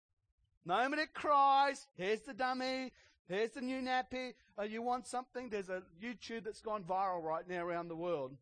the 0.65 0.73
moment 0.73 1.01
it 1.01 1.13
cries, 1.13 1.85
here's 1.97 2.21
the 2.21 2.33
dummy, 2.33 2.91
Here's 3.29 3.51
the 3.51 3.61
new 3.61 3.79
nappy. 3.79 4.33
Oh, 4.57 4.63
you 4.63 4.81
want 4.81 5.05
something? 5.05 5.49
There's 5.49 5.69
a 5.69 5.83
YouTube 6.03 6.45
that's 6.45 6.61
gone 6.61 6.83
viral 6.83 7.23
right 7.23 7.47
now 7.47 7.63
around 7.63 7.87
the 7.87 7.95
world. 7.95 8.35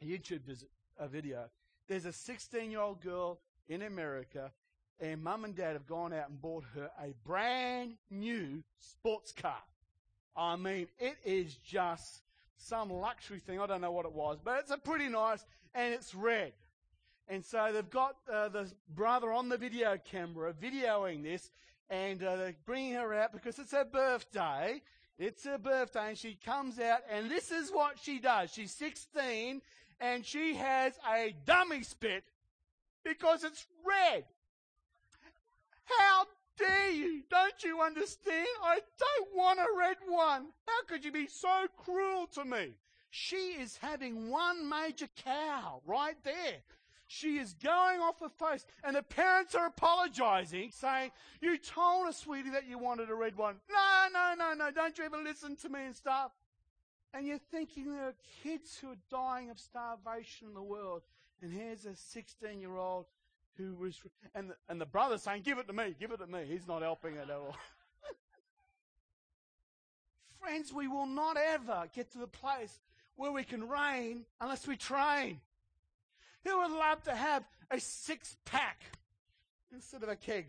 A 0.00 0.06
YouTube 0.06 0.40
visit, 0.40 0.70
a 0.98 1.06
video. 1.06 1.50
There's 1.86 2.06
a 2.06 2.12
16 2.12 2.70
year 2.70 2.80
old 2.80 3.02
girl 3.02 3.40
in 3.68 3.82
America, 3.82 4.52
and 5.00 5.22
mum 5.22 5.44
and 5.44 5.54
dad 5.54 5.74
have 5.74 5.86
gone 5.86 6.14
out 6.14 6.30
and 6.30 6.40
bought 6.40 6.64
her 6.74 6.90
a 6.98 7.12
brand 7.26 7.96
new 8.10 8.62
sports 8.78 9.32
car. 9.32 9.62
I 10.34 10.56
mean, 10.56 10.86
it 10.98 11.16
is 11.22 11.56
just 11.56 12.22
some 12.56 12.90
luxury 12.90 13.38
thing. 13.38 13.60
I 13.60 13.66
don't 13.66 13.82
know 13.82 13.92
what 13.92 14.06
it 14.06 14.12
was, 14.12 14.38
but 14.42 14.60
it's 14.60 14.70
a 14.70 14.78
pretty 14.78 15.10
nice, 15.10 15.44
and 15.74 15.92
it's 15.92 16.14
red. 16.14 16.52
And 17.28 17.44
so 17.44 17.70
they've 17.70 17.90
got 17.90 18.16
uh, 18.32 18.48
the 18.48 18.72
brother 18.94 19.30
on 19.30 19.50
the 19.50 19.58
video 19.58 19.98
camera 20.02 20.54
videoing 20.54 21.22
this, 21.22 21.50
and 21.90 22.22
uh, 22.22 22.36
they're 22.36 22.54
bringing 22.64 22.94
her 22.94 23.12
out 23.14 23.32
because 23.32 23.58
it's 23.58 23.72
her 23.72 23.84
birthday. 23.84 24.80
It's 25.18 25.44
her 25.44 25.58
birthday, 25.58 26.08
and 26.08 26.18
she 26.18 26.38
comes 26.46 26.78
out, 26.78 27.00
and 27.10 27.30
this 27.30 27.50
is 27.50 27.70
what 27.70 27.98
she 28.00 28.20
does. 28.20 28.50
She's 28.52 28.72
16, 28.72 29.60
and 30.00 30.24
she 30.24 30.54
has 30.54 30.94
a 31.12 31.34
dummy 31.44 31.82
spit 31.82 32.24
because 33.04 33.44
it's 33.44 33.66
red. 33.84 34.24
How 35.84 36.24
dare 36.56 36.90
you? 36.90 37.22
Don't 37.30 37.62
you 37.62 37.80
understand? 37.80 38.46
I 38.62 38.78
don't 38.98 39.28
want 39.36 39.58
a 39.58 39.66
red 39.78 39.96
one. 40.08 40.46
How 40.66 40.84
could 40.88 41.04
you 41.04 41.12
be 41.12 41.26
so 41.26 41.66
cruel 41.76 42.26
to 42.34 42.44
me? 42.44 42.74
She 43.10 43.56
is 43.60 43.76
having 43.76 44.30
one 44.30 44.68
major 44.68 45.08
cow 45.24 45.82
right 45.84 46.16
there. 46.22 46.62
She 47.12 47.38
is 47.38 47.54
going 47.54 47.98
off 47.98 48.20
her 48.20 48.28
face. 48.28 48.64
And 48.84 48.94
the 48.94 49.02
parents 49.02 49.56
are 49.56 49.66
apologizing, 49.66 50.70
saying, 50.70 51.10
You 51.40 51.58
told 51.58 52.06
us, 52.06 52.18
sweetie, 52.18 52.50
that 52.50 52.68
you 52.68 52.78
wanted 52.78 53.10
a 53.10 53.14
red 53.16 53.36
one. 53.36 53.56
No, 53.68 54.06
no, 54.12 54.34
no, 54.38 54.54
no. 54.54 54.70
Don't 54.70 54.96
you 54.96 55.02
ever 55.02 55.16
listen 55.16 55.56
to 55.56 55.68
me 55.68 55.86
and 55.86 55.96
stuff. 55.96 56.30
And 57.12 57.26
you're 57.26 57.40
thinking 57.50 57.92
there 57.92 58.10
are 58.10 58.14
kids 58.44 58.78
who 58.80 58.92
are 58.92 58.98
dying 59.10 59.50
of 59.50 59.58
starvation 59.58 60.46
in 60.46 60.54
the 60.54 60.62
world. 60.62 61.02
And 61.42 61.52
here's 61.52 61.84
a 61.84 61.96
16 61.96 62.60
year 62.60 62.76
old 62.76 63.06
who 63.56 63.74
was, 63.74 64.00
and 64.36 64.50
the, 64.50 64.54
and 64.68 64.80
the 64.80 64.86
brother 64.86 65.18
saying, 65.18 65.42
Give 65.42 65.58
it 65.58 65.66
to 65.66 65.72
me, 65.72 65.96
give 65.98 66.12
it 66.12 66.18
to 66.18 66.28
me. 66.28 66.44
He's 66.46 66.68
not 66.68 66.80
helping 66.80 67.16
at 67.16 67.28
all. 67.28 67.56
Friends, 70.40 70.72
we 70.72 70.86
will 70.86 71.06
not 71.06 71.36
ever 71.36 71.88
get 71.92 72.12
to 72.12 72.18
the 72.18 72.28
place 72.28 72.78
where 73.16 73.32
we 73.32 73.42
can 73.42 73.68
reign 73.68 74.26
unless 74.40 74.68
we 74.68 74.76
train. 74.76 75.40
Who 76.44 76.58
would 76.58 76.70
love 76.70 77.02
to 77.04 77.14
have 77.14 77.44
a 77.70 77.78
six 77.78 78.36
pack 78.44 78.82
instead 79.72 80.02
of 80.02 80.08
a 80.08 80.16
keg? 80.16 80.46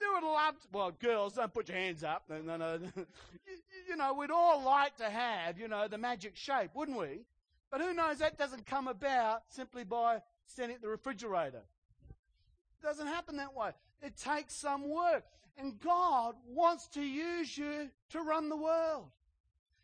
Who 0.00 0.14
would 0.14 0.24
love 0.24 0.60
to, 0.60 0.66
well, 0.72 0.90
girls, 0.90 1.34
don't 1.34 1.52
put 1.52 1.68
your 1.68 1.78
hands 1.78 2.02
up. 2.02 2.24
No, 2.28 2.40
no, 2.40 2.56
no. 2.56 2.78
you, 2.96 3.56
you 3.88 3.96
know, 3.96 4.14
we'd 4.14 4.30
all 4.30 4.62
like 4.62 4.96
to 4.96 5.08
have, 5.08 5.58
you 5.58 5.68
know, 5.68 5.88
the 5.88 5.98
magic 5.98 6.36
shape, 6.36 6.70
wouldn't 6.74 6.98
we? 6.98 7.20
But 7.70 7.80
who 7.80 7.94
knows 7.94 8.18
that 8.18 8.36
doesn't 8.36 8.66
come 8.66 8.88
about 8.88 9.42
simply 9.48 9.84
by 9.84 10.20
standing 10.46 10.76
at 10.76 10.82
the 10.82 10.88
refrigerator. 10.88 11.62
It 12.08 12.86
doesn't 12.86 13.06
happen 13.06 13.36
that 13.36 13.54
way. 13.54 13.70
It 14.02 14.16
takes 14.16 14.54
some 14.54 14.88
work. 14.88 15.24
And 15.56 15.78
God 15.80 16.34
wants 16.48 16.88
to 16.88 17.02
use 17.02 17.56
you 17.56 17.90
to 18.10 18.20
run 18.20 18.48
the 18.48 18.56
world. 18.56 19.06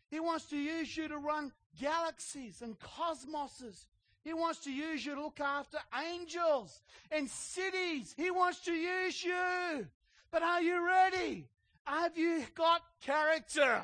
He 0.09 0.19
wants 0.19 0.45
to 0.45 0.57
use 0.57 0.95
you 0.97 1.07
to 1.07 1.17
run 1.17 1.51
galaxies 1.79 2.61
and 2.61 2.75
cosmoses 2.79 3.85
he 4.23 4.33
wants 4.33 4.63
to 4.65 4.71
use 4.71 5.05
you 5.05 5.15
to 5.15 5.21
look 5.21 5.39
after 5.39 5.77
angels 6.11 6.81
and 7.11 7.29
cities. 7.29 8.13
He 8.17 8.31
wants 8.31 8.59
to 8.65 8.73
use 8.73 9.23
you. 9.23 9.87
But 10.31 10.43
are 10.43 10.61
you 10.61 10.85
ready? 10.85 11.47
Have 11.85 12.17
you 12.17 12.43
got 12.53 12.81
character? 13.01 13.81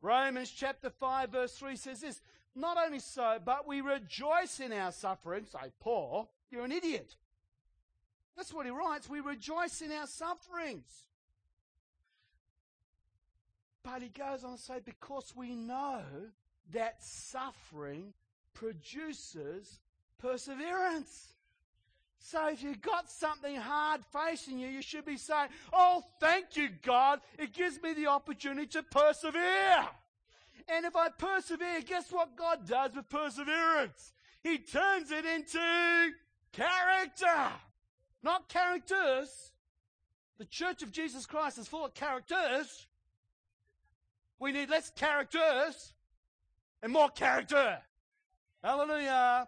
Romans 0.00 0.50
chapter 0.50 0.90
5 0.90 1.30
verse 1.30 1.52
3 1.54 1.76
says 1.76 2.00
this, 2.00 2.20
not 2.54 2.76
only 2.76 3.00
so, 3.00 3.38
but 3.44 3.66
we 3.66 3.80
rejoice 3.80 4.60
in 4.60 4.72
our 4.72 4.92
sufferings. 4.92 5.50
Say, 5.50 5.72
Paul, 5.80 6.30
you're 6.50 6.64
an 6.64 6.72
idiot. 6.72 7.16
That's 8.36 8.52
what 8.52 8.66
he 8.66 8.72
writes. 8.72 9.08
We 9.08 9.20
rejoice 9.20 9.80
in 9.80 9.90
our 9.92 10.06
sufferings. 10.06 10.86
But 13.82 14.02
he 14.02 14.08
goes 14.08 14.44
on 14.44 14.56
to 14.56 14.62
say, 14.62 14.80
because 14.84 15.32
we 15.36 15.54
know 15.54 16.02
that 16.72 17.02
suffering 17.02 18.14
produces 18.54 19.80
perseverance. 20.18 21.34
So 22.18 22.48
if 22.48 22.62
you've 22.62 22.80
got 22.80 23.10
something 23.10 23.54
hard 23.56 24.00
facing 24.10 24.58
you, 24.58 24.68
you 24.68 24.80
should 24.80 25.04
be 25.04 25.18
saying, 25.18 25.50
Oh, 25.72 26.02
thank 26.20 26.56
you, 26.56 26.70
God. 26.82 27.20
It 27.38 27.52
gives 27.52 27.82
me 27.82 27.92
the 27.92 28.06
opportunity 28.06 28.66
to 28.68 28.82
persevere. 28.82 29.86
And 30.68 30.86
if 30.86 30.96
I 30.96 31.10
persevere, 31.10 31.82
guess 31.82 32.10
what 32.10 32.36
God 32.36 32.66
does 32.66 32.94
with 32.96 33.10
perseverance? 33.10 34.14
He 34.42 34.56
turns 34.58 35.10
it 35.10 35.26
into 35.26 36.12
character. 36.52 37.52
Not 38.22 38.48
characters. 38.48 39.52
The 40.38 40.46
Church 40.46 40.82
of 40.82 40.90
Jesus 40.90 41.26
Christ 41.26 41.58
is 41.58 41.68
full 41.68 41.84
of 41.84 41.94
characters. 41.94 42.86
We 44.38 44.52
need 44.52 44.70
less 44.70 44.90
characters 44.96 45.92
and 46.82 46.92
more 46.92 47.10
character. 47.10 47.78
Hallelujah. 48.64 49.46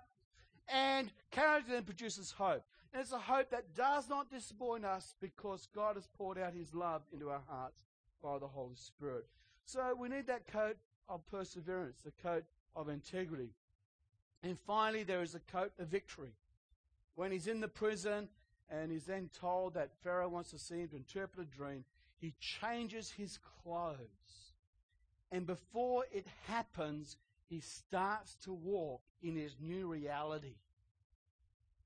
And 0.68 1.10
character 1.30 1.72
then 1.72 1.84
produces 1.84 2.32
hope. 2.32 2.62
And 2.92 3.00
it's 3.00 3.12
a 3.12 3.18
hope 3.18 3.48
that 3.50 3.74
does 3.74 4.10
not 4.10 4.30
disappoint 4.30 4.84
us 4.84 5.14
because 5.22 5.68
God 5.74 5.96
has 5.96 6.06
poured 6.18 6.36
out 6.36 6.52
his 6.52 6.74
love 6.74 7.00
into 7.10 7.30
our 7.30 7.40
hearts 7.48 7.82
by 8.22 8.38
the 8.38 8.46
Holy 8.46 8.74
Spirit. 8.74 9.26
So 9.64 9.96
we 9.98 10.10
need 10.10 10.26
that 10.26 10.46
coat 10.46 10.76
of 11.08 11.26
perseverance, 11.26 11.96
the 12.04 12.12
coat 12.22 12.44
of 12.74 12.90
integrity. 12.90 13.54
And 14.42 14.58
finally, 14.66 15.02
there 15.02 15.22
is 15.22 15.34
a 15.34 15.40
coat 15.40 15.72
of 15.78 15.88
victory. 15.88 16.34
When 17.14 17.32
he's 17.32 17.46
in 17.46 17.60
the 17.60 17.68
prison 17.68 18.28
and 18.68 18.92
he's 18.92 19.04
then 19.04 19.30
told 19.40 19.72
that 19.74 19.92
Pharaoh 20.02 20.28
wants 20.28 20.50
to 20.50 20.58
see 20.58 20.80
him 20.80 20.88
to 20.88 20.96
interpret 20.96 21.48
a 21.48 21.56
dream, 21.56 21.84
he 22.18 22.34
changes 22.38 23.10
his 23.10 23.38
clothes 23.62 23.96
And 25.32 25.46
before 25.46 26.04
it 26.12 26.26
happens, 26.46 27.16
he 27.48 27.60
starts 27.60 28.36
to 28.44 28.52
walk 28.52 29.02
in 29.22 29.36
his 29.36 29.56
new 29.60 29.86
reality. 29.86 30.56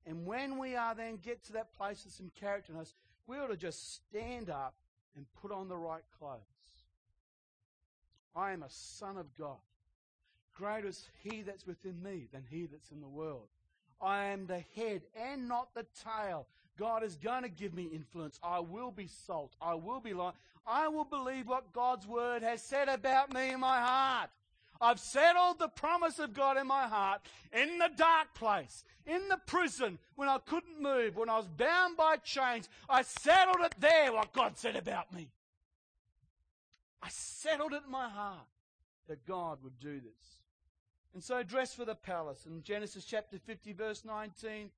And 0.06 0.26
when 0.26 0.58
we 0.58 0.76
are 0.76 0.94
then 0.94 1.18
get 1.22 1.44
to 1.44 1.52
that 1.54 1.72
place 1.74 2.04
of 2.04 2.12
some 2.12 2.30
character 2.40 2.72
in 2.72 2.78
us, 2.78 2.94
we 3.26 3.36
ought 3.36 3.48
to 3.48 3.56
just 3.56 3.94
stand 3.94 4.50
up 4.50 4.74
and 5.16 5.26
put 5.40 5.52
on 5.52 5.68
the 5.68 5.76
right 5.76 6.02
clothes. 6.18 6.40
I 8.34 8.52
am 8.52 8.62
a 8.62 8.70
son 8.70 9.16
of 9.16 9.26
God. 9.36 9.58
Greater 10.54 10.88
is 10.88 11.06
he 11.22 11.42
that's 11.42 11.66
within 11.66 12.02
me 12.02 12.28
than 12.32 12.44
he 12.48 12.66
that's 12.66 12.90
in 12.90 13.00
the 13.00 13.08
world. 13.08 13.48
I 14.00 14.26
am 14.26 14.46
the 14.46 14.64
head 14.74 15.02
and 15.14 15.48
not 15.48 15.74
the 15.74 15.86
tail. 16.04 16.46
God 16.78 17.02
is 17.02 17.16
going 17.16 17.42
to 17.42 17.48
give 17.48 17.74
me 17.74 17.84
influence. 17.84 18.38
I 18.42 18.60
will 18.60 18.90
be 18.90 19.06
salt. 19.06 19.54
I 19.60 19.74
will 19.74 20.00
be 20.00 20.14
light. 20.14 20.34
I 20.66 20.88
will 20.88 21.04
believe 21.04 21.46
what 21.46 21.72
God's 21.72 22.06
word 22.06 22.42
has 22.42 22.62
said 22.62 22.88
about 22.88 23.32
me 23.34 23.50
in 23.50 23.60
my 23.60 23.80
heart. 23.80 24.30
I've 24.80 25.00
settled 25.00 25.58
the 25.58 25.68
promise 25.68 26.18
of 26.18 26.32
God 26.32 26.56
in 26.56 26.66
my 26.66 26.86
heart 26.86 27.20
in 27.52 27.78
the 27.78 27.90
dark 27.96 28.34
place, 28.34 28.84
in 29.06 29.28
the 29.28 29.38
prison, 29.46 29.98
when 30.16 30.28
I 30.28 30.38
couldn't 30.38 30.80
move, 30.80 31.16
when 31.16 31.28
I 31.28 31.36
was 31.36 31.48
bound 31.48 31.96
by 31.96 32.16
chains. 32.16 32.68
I 32.88 33.02
settled 33.02 33.60
it 33.60 33.74
there, 33.78 34.12
what 34.12 34.32
God 34.32 34.56
said 34.56 34.76
about 34.76 35.12
me. 35.12 35.28
I 37.02 37.08
settled 37.10 37.72
it 37.72 37.82
in 37.84 37.90
my 37.90 38.08
heart 38.08 38.46
that 39.08 39.26
God 39.26 39.58
would 39.62 39.78
do 39.78 40.00
this. 40.00 40.40
And 41.12 41.22
so 41.22 41.42
dressed 41.42 41.76
for 41.76 41.84
the 41.84 41.94
palace. 41.94 42.46
In 42.46 42.62
Genesis 42.62 43.04
chapter 43.04 43.38
50, 43.38 43.72
verse 43.72 44.04
19, 44.04 44.70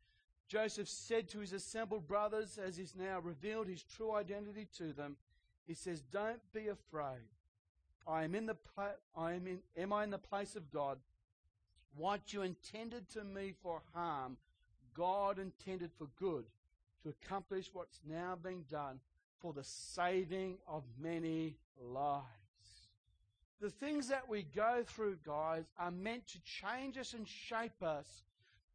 Joseph 0.48 0.88
said 0.88 1.28
to 1.28 1.38
his 1.38 1.52
assembled 1.52 2.08
brothers, 2.08 2.58
as 2.58 2.76
he's 2.76 2.94
now 2.96 3.20
revealed 3.20 3.68
his 3.68 3.82
true 3.82 4.12
identity 4.12 4.66
to 4.78 4.92
them, 4.92 5.16
he 5.66 5.74
says, 5.74 6.02
Don't 6.10 6.40
be 6.52 6.68
afraid. 6.68 7.28
I 8.06 8.24
am 8.24 8.34
in 8.34 8.46
the 8.46 8.56
I 9.16 9.32
am 9.32 9.46
in 9.46 9.58
am 9.76 9.92
I 9.92 10.04
in 10.04 10.10
the 10.10 10.18
place 10.18 10.56
of 10.56 10.70
God? 10.70 10.98
What 11.96 12.32
you 12.32 12.42
intended 12.42 13.08
to 13.10 13.24
me 13.24 13.54
for 13.62 13.82
harm, 13.94 14.36
God 14.94 15.38
intended 15.38 15.90
for 15.98 16.08
good, 16.18 16.44
to 17.02 17.10
accomplish 17.10 17.70
what's 17.72 18.00
now 18.08 18.38
being 18.42 18.64
done 18.70 19.00
for 19.40 19.52
the 19.52 19.64
saving 19.64 20.56
of 20.66 20.84
many 20.98 21.56
lives. 21.80 22.26
The 23.60 23.70
things 23.70 24.08
that 24.08 24.28
we 24.28 24.42
go 24.42 24.82
through, 24.86 25.18
guys, 25.24 25.64
are 25.78 25.90
meant 25.90 26.26
to 26.28 26.38
change 26.44 26.96
us 26.96 27.12
and 27.12 27.26
shape 27.28 27.82
us 27.82 28.06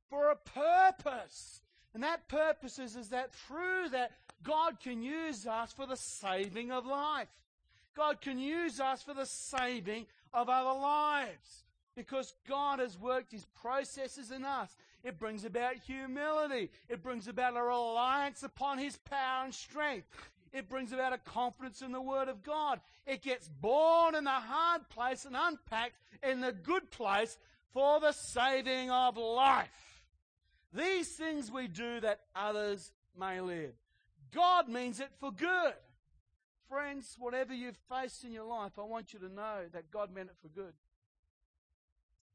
for 0.09 0.29
a 0.29 0.35
purpose. 0.35 1.61
And 1.93 2.03
that 2.03 2.27
purpose 2.27 2.79
is, 2.79 2.95
is 2.95 3.09
that 3.09 3.33
through 3.33 3.89
that, 3.91 4.11
God 4.43 4.79
can 4.79 5.01
use 5.01 5.47
us 5.47 5.73
for 5.73 5.87
the 5.87 5.95
saving 5.95 6.71
of 6.71 6.85
life. 6.85 7.27
God 7.97 8.21
can 8.21 8.37
use 8.37 8.79
us 8.79 9.01
for 9.01 9.15
the 9.15 9.25
saving 9.25 10.05
of 10.33 10.47
other 10.47 10.79
lives. 10.79 11.63
Because 11.95 12.35
God 12.47 12.77
has 12.77 12.97
worked 12.97 13.31
His 13.31 13.47
processes 13.59 14.29
in 14.29 14.45
us. 14.45 14.69
It 15.03 15.17
brings 15.17 15.45
about 15.45 15.77
humility. 15.77 16.69
It 16.89 17.01
brings 17.01 17.27
about 17.27 17.57
a 17.57 17.63
reliance 17.63 18.43
upon 18.43 18.77
His 18.77 18.97
power 18.97 19.45
and 19.45 19.53
strength. 19.53 20.05
It 20.53 20.69
brings 20.69 20.91
about 20.91 21.13
a 21.13 21.17
confidence 21.17 21.81
in 21.81 21.91
the 21.91 22.01
Word 22.01 22.27
of 22.27 22.43
God. 22.43 22.79
It 23.07 23.23
gets 23.23 23.47
born 23.47 24.13
in 24.13 24.25
the 24.25 24.29
hard 24.29 24.87
place 24.89 25.25
and 25.25 25.35
unpacked 25.35 25.97
in 26.21 26.39
the 26.39 26.51
good 26.51 26.91
place 26.91 27.37
for 27.73 27.99
the 27.99 28.11
saving 28.11 28.91
of 28.91 29.17
life. 29.17 30.03
These 30.73 31.09
things 31.09 31.51
we 31.51 31.67
do 31.67 31.99
that 32.01 32.21
others 32.35 32.91
may 33.19 33.41
live. 33.41 33.73
God 34.33 34.69
means 34.69 34.99
it 34.99 35.09
for 35.19 35.31
good. 35.31 35.73
Friends, 36.69 37.15
whatever 37.17 37.53
you've 37.53 37.77
faced 37.89 38.23
in 38.23 38.33
your 38.33 38.43
life, 38.43 38.73
I 38.77 38.81
want 38.81 39.13
you 39.13 39.19
to 39.19 39.33
know 39.33 39.61
that 39.71 39.89
God 39.91 40.13
meant 40.13 40.29
it 40.29 40.35
for 40.41 40.49
good. 40.49 40.73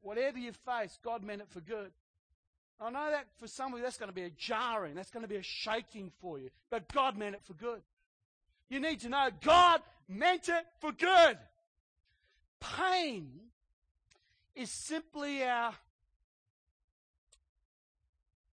Whatever 0.00 0.38
you 0.38 0.52
face, 0.52 0.98
God 1.04 1.22
meant 1.22 1.42
it 1.42 1.48
for 1.50 1.60
good. 1.60 1.92
I 2.80 2.90
know 2.90 3.10
that 3.10 3.26
for 3.38 3.46
some 3.46 3.72
of 3.72 3.78
you 3.78 3.84
that's 3.84 3.98
going 3.98 4.08
to 4.08 4.14
be 4.14 4.24
a 4.24 4.30
jarring, 4.30 4.94
that's 4.94 5.10
going 5.10 5.22
to 5.22 5.28
be 5.28 5.36
a 5.36 5.42
shaking 5.42 6.10
for 6.20 6.38
you, 6.38 6.50
but 6.70 6.92
God 6.92 7.16
meant 7.16 7.34
it 7.34 7.42
for 7.44 7.54
good. 7.54 7.80
You 8.68 8.80
need 8.80 9.00
to 9.00 9.08
know 9.08 9.28
God 9.42 9.82
meant 10.08 10.48
it 10.48 10.64
for 10.80 10.92
good. 10.92 11.38
Pain 12.58 13.28
is 14.56 14.70
simply 14.70 15.44
our 15.44 15.74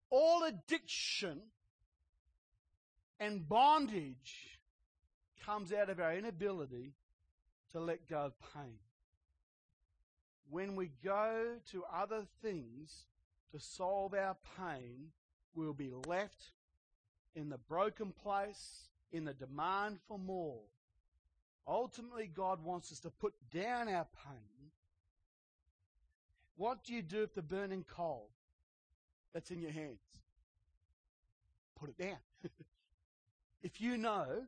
all 0.09 0.43
addiction 0.43 1.41
and 3.19 3.47
bondage 3.49 4.52
comes 5.45 5.73
out 5.73 5.89
of 5.89 5.99
our 5.99 6.13
inability 6.13 6.93
to 7.71 7.79
let 7.79 8.07
go 8.07 8.17
of 8.17 8.33
pain. 8.53 8.77
When 10.49 10.75
we 10.75 10.91
go 11.03 11.55
to 11.71 11.83
other 11.93 12.23
things 12.41 13.05
to 13.51 13.59
solve 13.59 14.13
our 14.13 14.35
pain, 14.57 15.11
we'll 15.55 15.73
be 15.73 15.91
left 16.07 16.51
in 17.35 17.49
the 17.49 17.57
broken 17.57 18.11
place, 18.11 18.89
in 19.11 19.25
the 19.25 19.33
demand 19.33 19.99
for 20.07 20.19
more. 20.19 20.61
Ultimately, 21.67 22.29
God 22.33 22.63
wants 22.63 22.91
us 22.91 22.99
to 23.01 23.09
put 23.09 23.33
down 23.53 23.87
our 23.87 24.07
pain. 24.25 24.71
What 26.55 26.83
do 26.83 26.93
you 26.93 27.01
do 27.01 27.21
with 27.21 27.33
the 27.33 27.41
burning 27.41 27.83
coal 27.83 28.29
that's 29.33 29.49
in 29.49 29.61
your 29.61 29.71
hands? 29.71 30.01
Put 31.79 31.89
it 31.89 31.97
down. 31.97 32.17
if 33.63 33.81
you 33.81 33.97
know 33.97 34.43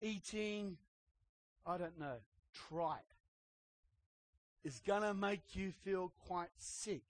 eating, 0.00 0.76
I 1.66 1.78
don't 1.78 1.98
know, 1.98 2.16
tripe 2.68 3.00
is 4.64 4.80
going 4.86 5.02
to 5.02 5.14
make 5.14 5.54
you 5.54 5.72
feel 5.84 6.12
quite 6.26 6.50
sick, 6.56 7.02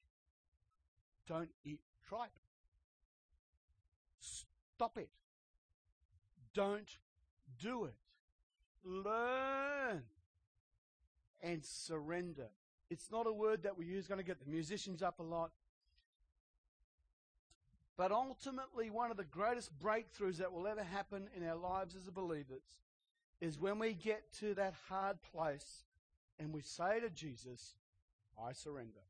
don't 1.29 1.51
eat 1.65 1.81
tripe. 2.09 2.31
Stop 4.21 4.99
it. 4.99 5.11
Don't 6.55 6.99
do 7.61 7.85
it. 7.85 7.95
Learn 8.85 10.03
and 11.43 11.65
surrender. 11.65 12.49
It's 12.91 13.11
not 13.11 13.27
a 13.27 13.33
word 13.33 13.63
that 13.63 13.79
we 13.79 13.87
use, 13.87 14.07
going 14.07 14.19
to 14.19 14.25
get 14.25 14.45
the 14.45 14.51
musicians 14.51 15.03
up 15.03 15.19
a 15.21 15.23
lot. 15.23 15.51
But 17.97 18.11
ultimately, 18.11 18.91
one 18.91 19.11
of 19.11 19.17
the 19.17 19.25
greatest 19.25 19.79
breakthroughs 19.79 20.39
that 20.39 20.53
will 20.53 20.67
ever 20.67 20.83
happen 20.83 21.29
in 21.37 21.47
our 21.47 21.57
lives 21.57 21.95
as 21.95 22.09
believers 22.09 22.81
is 23.41 23.59
when 23.59 23.79
we 23.79 23.93
get 23.93 24.33
to 24.41 24.55
that 24.55 24.75
hard 24.89 25.19
place 25.33 25.85
and 26.39 26.53
we 26.53 26.63
say 26.63 27.01
to 27.01 27.11
Jesus, 27.11 27.75
I 28.43 28.53
surrender. 28.53 29.01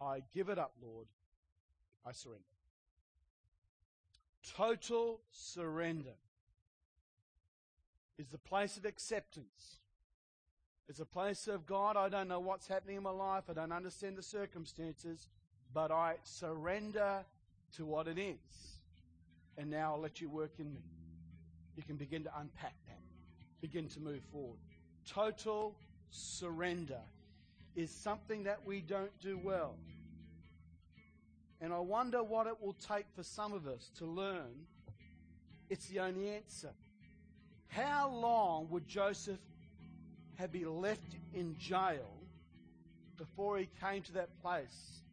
I 0.00 0.22
give 0.32 0.48
it 0.48 0.58
up, 0.58 0.72
Lord. 0.82 1.06
I 2.06 2.12
surrender. 2.12 2.42
Total 4.56 5.20
surrender 5.30 6.14
is 8.18 8.28
the 8.28 8.38
place 8.38 8.76
of 8.76 8.84
acceptance. 8.84 9.78
It's 10.88 11.00
a 11.00 11.06
place 11.06 11.48
of 11.48 11.66
God, 11.66 11.96
I 11.96 12.08
don't 12.08 12.28
know 12.28 12.40
what's 12.40 12.68
happening 12.68 12.96
in 12.96 13.02
my 13.02 13.10
life, 13.10 13.44
I 13.48 13.54
don't 13.54 13.72
understand 13.72 14.16
the 14.16 14.22
circumstances, 14.22 15.28
but 15.74 15.90
I 15.90 16.14
surrender 16.22 17.24
to 17.76 17.84
what 17.84 18.06
it 18.06 18.16
is. 18.18 18.38
And 19.58 19.68
now 19.70 19.94
I'll 19.94 20.00
let 20.00 20.20
you 20.20 20.30
work 20.30 20.52
in 20.58 20.72
me. 20.72 20.80
You 21.76 21.82
can 21.82 21.96
begin 21.96 22.22
to 22.24 22.30
unpack 22.38 22.74
that, 22.86 23.00
begin 23.60 23.88
to 23.88 24.00
move 24.00 24.22
forward. 24.32 24.58
Total 25.06 25.74
surrender 26.10 27.00
is 27.74 27.90
something 27.90 28.44
that 28.44 28.64
we 28.64 28.80
don't 28.80 29.10
do 29.20 29.38
well. 29.42 29.74
And 31.60 31.72
I 31.72 31.80
wonder 31.80 32.22
what 32.22 32.46
it 32.46 32.54
will 32.62 32.74
take 32.74 33.06
for 33.16 33.24
some 33.24 33.52
of 33.52 33.66
us 33.66 33.90
to 33.98 34.06
learn 34.06 34.66
it's 35.70 35.86
the 35.86 36.00
only 36.00 36.28
answer. 36.28 36.70
How 37.68 38.08
long 38.10 38.68
would 38.70 38.86
Joseph 38.86 39.40
have 40.36 40.52
been 40.52 40.80
left 40.80 41.16
in 41.32 41.56
jail 41.58 42.06
before 43.16 43.58
he 43.58 43.68
came 43.80 44.02
to 44.02 44.12
that 44.12 44.28
place 44.42 45.03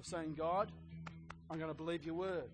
of 0.00 0.06
saying, 0.06 0.34
God, 0.36 0.72
I'm 1.50 1.58
going 1.58 1.70
to 1.70 1.76
believe 1.76 2.06
your 2.06 2.14
word. 2.14 2.48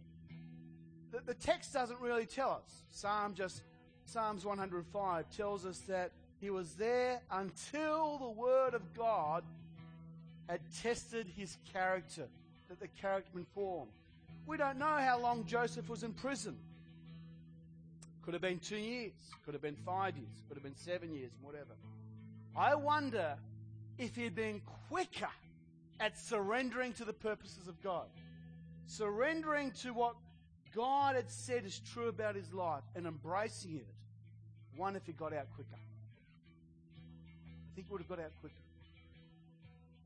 The, 1.12 1.20
the 1.24 1.34
text 1.34 1.72
doesn't 1.72 2.00
really 2.00 2.26
tell 2.26 2.50
us. 2.50 2.82
Psalm 2.90 3.34
just 3.34 3.62
Psalms 4.04 4.44
105 4.44 5.30
tells 5.30 5.64
us 5.64 5.78
that 5.88 6.10
he 6.40 6.50
was 6.50 6.74
there 6.74 7.20
until 7.30 8.18
the 8.18 8.28
word 8.28 8.74
of 8.74 8.82
God 8.94 9.44
had 10.48 10.60
tested 10.82 11.26
his 11.36 11.56
character, 11.72 12.26
that 12.68 12.80
the 12.80 12.88
character 13.00 13.30
been 13.32 13.46
formed. 13.54 13.92
We 14.46 14.56
don't 14.56 14.78
know 14.78 14.96
how 14.98 15.18
long 15.20 15.44
Joseph 15.46 15.88
was 15.88 16.02
in 16.02 16.12
prison. 16.12 16.56
Could 18.22 18.34
have 18.34 18.42
been 18.42 18.58
two 18.58 18.76
years, 18.76 19.12
could 19.44 19.54
have 19.54 19.62
been 19.62 19.76
five 19.84 20.16
years, 20.16 20.42
could 20.48 20.56
have 20.56 20.64
been 20.64 20.76
seven 20.76 21.12
years, 21.12 21.30
whatever. 21.42 21.74
I 22.56 22.74
wonder 22.74 23.36
if 23.98 24.16
he'd 24.16 24.34
been 24.34 24.62
quicker 24.88 25.28
at 26.00 26.18
surrendering 26.18 26.92
to 26.94 27.04
the 27.04 27.12
purposes 27.12 27.68
of 27.68 27.80
God, 27.82 28.06
surrendering 28.86 29.72
to 29.82 29.92
what 29.92 30.16
God 30.74 31.16
had 31.16 31.30
said 31.30 31.64
is 31.64 31.80
true 31.92 32.08
about 32.08 32.34
his 32.34 32.52
life 32.52 32.82
and 32.94 33.06
embracing 33.06 33.76
it. 33.76 33.86
One, 34.76 34.94
if 34.94 35.06
he 35.06 35.12
got 35.12 35.32
out 35.32 35.46
quicker. 35.54 35.70
I 35.72 37.74
think 37.74 37.86
he 37.86 37.92
would 37.92 38.02
have 38.02 38.08
got 38.08 38.20
out 38.20 38.32
quicker. 38.40 38.54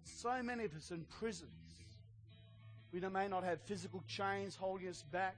So 0.04 0.42
many 0.42 0.64
of 0.64 0.76
us 0.76 0.90
in 0.90 1.04
prisons. 1.18 1.50
We 2.92 3.00
may 3.00 3.28
not 3.28 3.44
have 3.44 3.60
physical 3.62 4.02
chains 4.06 4.56
holding 4.56 4.88
us 4.88 5.04
back. 5.10 5.36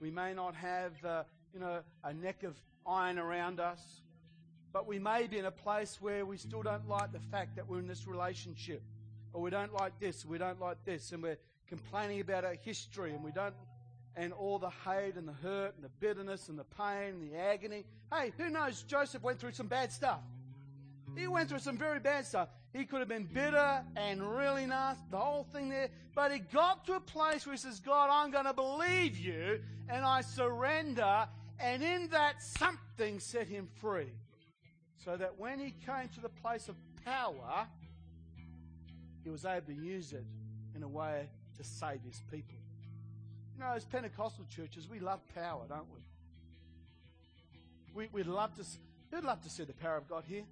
We 0.00 0.10
may 0.10 0.34
not 0.34 0.54
have, 0.54 0.92
uh, 1.04 1.22
you 1.52 1.60
know, 1.60 1.80
a 2.04 2.12
neck 2.12 2.42
of 2.42 2.54
iron 2.86 3.18
around 3.18 3.60
us. 3.60 3.80
But 4.72 4.86
we 4.86 4.98
may 4.98 5.26
be 5.26 5.38
in 5.38 5.46
a 5.46 5.50
place 5.50 5.98
where 6.00 6.26
we 6.26 6.36
still 6.36 6.62
don't 6.62 6.88
like 6.88 7.12
the 7.12 7.20
fact 7.30 7.56
that 7.56 7.68
we're 7.68 7.78
in 7.78 7.88
this 7.88 8.06
relationship. 8.06 8.82
Or 9.32 9.42
we 9.42 9.50
don't 9.50 9.74
like 9.74 9.98
this, 10.00 10.24
we 10.24 10.38
don't 10.38 10.60
like 10.60 10.82
this, 10.84 11.12
and 11.12 11.22
we're 11.22 11.38
complaining 11.68 12.20
about 12.20 12.44
our 12.44 12.56
history, 12.62 13.12
and 13.12 13.22
we 13.22 13.32
don't, 13.32 13.54
and 14.16 14.32
all 14.32 14.58
the 14.58 14.70
hate 14.70 15.16
and 15.16 15.28
the 15.28 15.32
hurt 15.32 15.74
and 15.74 15.84
the 15.84 15.90
bitterness 16.00 16.48
and 16.48 16.58
the 16.58 16.64
pain 16.64 17.14
and 17.14 17.30
the 17.30 17.36
agony. 17.36 17.84
Hey, 18.12 18.32
who 18.38 18.48
knows? 18.48 18.82
Joseph 18.82 19.22
went 19.22 19.38
through 19.38 19.52
some 19.52 19.66
bad 19.66 19.92
stuff. 19.92 20.20
He 21.16 21.26
went 21.26 21.48
through 21.48 21.60
some 21.60 21.78
very 21.78 21.98
bad 21.98 22.26
stuff. 22.26 22.48
He 22.72 22.84
could 22.84 23.00
have 23.00 23.08
been 23.08 23.24
bitter 23.24 23.82
and 23.96 24.22
really 24.36 24.66
nasty, 24.66 25.04
the 25.10 25.16
whole 25.16 25.44
thing 25.44 25.70
there. 25.70 25.88
But 26.14 26.30
he 26.30 26.38
got 26.38 26.84
to 26.86 26.94
a 26.94 27.00
place 27.00 27.46
where 27.46 27.54
he 27.54 27.58
says, 27.58 27.80
God, 27.80 28.10
I'm 28.10 28.30
going 28.30 28.44
to 28.44 28.52
believe 28.52 29.16
you 29.16 29.60
and 29.88 30.04
I 30.04 30.20
surrender. 30.20 31.26
And 31.58 31.82
in 31.82 32.08
that, 32.08 32.42
something 32.42 33.18
set 33.18 33.48
him 33.48 33.68
free. 33.80 34.12
So 35.02 35.16
that 35.16 35.38
when 35.38 35.58
he 35.58 35.74
came 35.86 36.08
to 36.14 36.20
the 36.20 36.28
place 36.28 36.68
of 36.68 36.76
power, 37.04 37.66
he 39.26 39.30
was 39.30 39.44
able 39.44 39.66
to 39.66 39.74
use 39.74 40.12
it 40.12 40.24
in 40.76 40.84
a 40.84 40.88
way 40.88 41.28
to 41.56 41.64
save 41.64 42.00
his 42.06 42.22
people. 42.30 42.60
You 43.56 43.64
know, 43.64 43.72
as 43.74 43.84
Pentecostal 43.84 44.44
churches, 44.54 44.88
we 44.88 45.00
love 45.00 45.18
power, 45.34 45.64
don't 45.68 45.88
we? 45.92 46.00
we 47.92 48.08
we'd 48.12 48.28
love 48.28 48.54
to. 48.54 48.64
We'd 49.12 49.24
love 49.24 49.42
to 49.42 49.50
see 49.50 49.64
the 49.64 49.72
power 49.72 49.96
of 49.96 50.08
God 50.08 50.22
here 50.28 50.44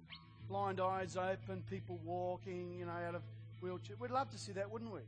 blind 0.49 0.81
eyes 0.81 1.15
open, 1.15 1.63
people 1.69 1.99
walking, 2.03 2.75
you 2.77 2.85
know, 2.85 2.91
out 2.91 3.15
of 3.15 3.21
wheelchair. 3.61 3.95
We'd 3.97 4.11
love 4.11 4.29
to 4.31 4.37
see 4.37 4.51
that, 4.51 4.69
wouldn't 4.69 4.93
we? 4.93 4.99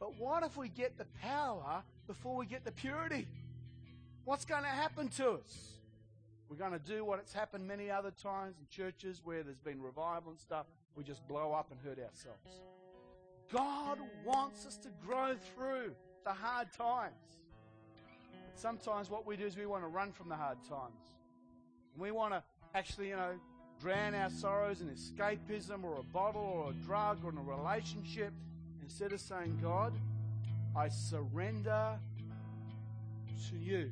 But 0.00 0.18
what 0.18 0.42
if 0.42 0.56
we 0.56 0.68
get 0.68 0.98
the 0.98 1.06
power 1.22 1.84
before 2.08 2.34
we 2.34 2.44
get 2.44 2.64
the 2.64 2.72
purity? 2.72 3.28
What's 4.24 4.44
going 4.44 4.64
to 4.64 4.68
happen 4.68 5.08
to 5.10 5.30
us? 5.30 5.78
We're 6.48 6.56
going 6.56 6.72
to 6.72 6.78
do 6.80 7.04
what 7.04 7.20
it's 7.20 7.32
happened 7.32 7.68
many 7.68 7.88
other 7.88 8.10
times 8.10 8.56
in 8.58 8.66
churches 8.68 9.20
where 9.24 9.44
there's 9.44 9.60
been 9.60 9.80
revival 9.80 10.32
and 10.32 10.40
stuff. 10.40 10.66
We 10.96 11.04
just 11.04 11.26
blow 11.28 11.52
up 11.52 11.70
and 11.70 11.80
hurt 11.80 11.98
ourselves. 11.98 12.60
God 13.52 13.98
wants 14.24 14.66
us 14.66 14.76
to 14.78 14.88
grow 15.06 15.34
through 15.54 15.92
the 16.24 16.32
hard 16.32 16.72
times. 16.72 17.14
But 18.32 18.58
sometimes 18.58 19.10
what 19.10 19.26
we 19.26 19.36
do 19.36 19.46
is 19.46 19.56
we 19.56 19.66
want 19.66 19.84
to 19.84 19.88
run 19.88 20.12
from 20.12 20.28
the 20.28 20.36
hard 20.36 20.58
times. 20.68 21.00
We 21.96 22.10
want 22.10 22.34
to 22.34 22.42
actually, 22.74 23.08
you 23.08 23.16
know, 23.16 23.32
drown 23.80 24.14
our 24.14 24.30
sorrows 24.30 24.80
in 24.80 24.88
escapism 24.88 25.84
or 25.84 25.98
a 25.98 26.02
bottle 26.02 26.40
or 26.40 26.70
a 26.70 26.74
drug 26.84 27.24
or 27.24 27.30
in 27.30 27.38
a 27.38 27.42
relationship 27.42 28.32
instead 28.82 29.12
of 29.12 29.20
saying, 29.20 29.58
God, 29.62 29.92
I 30.74 30.88
surrender 30.88 31.98
to 33.50 33.56
you. 33.56 33.90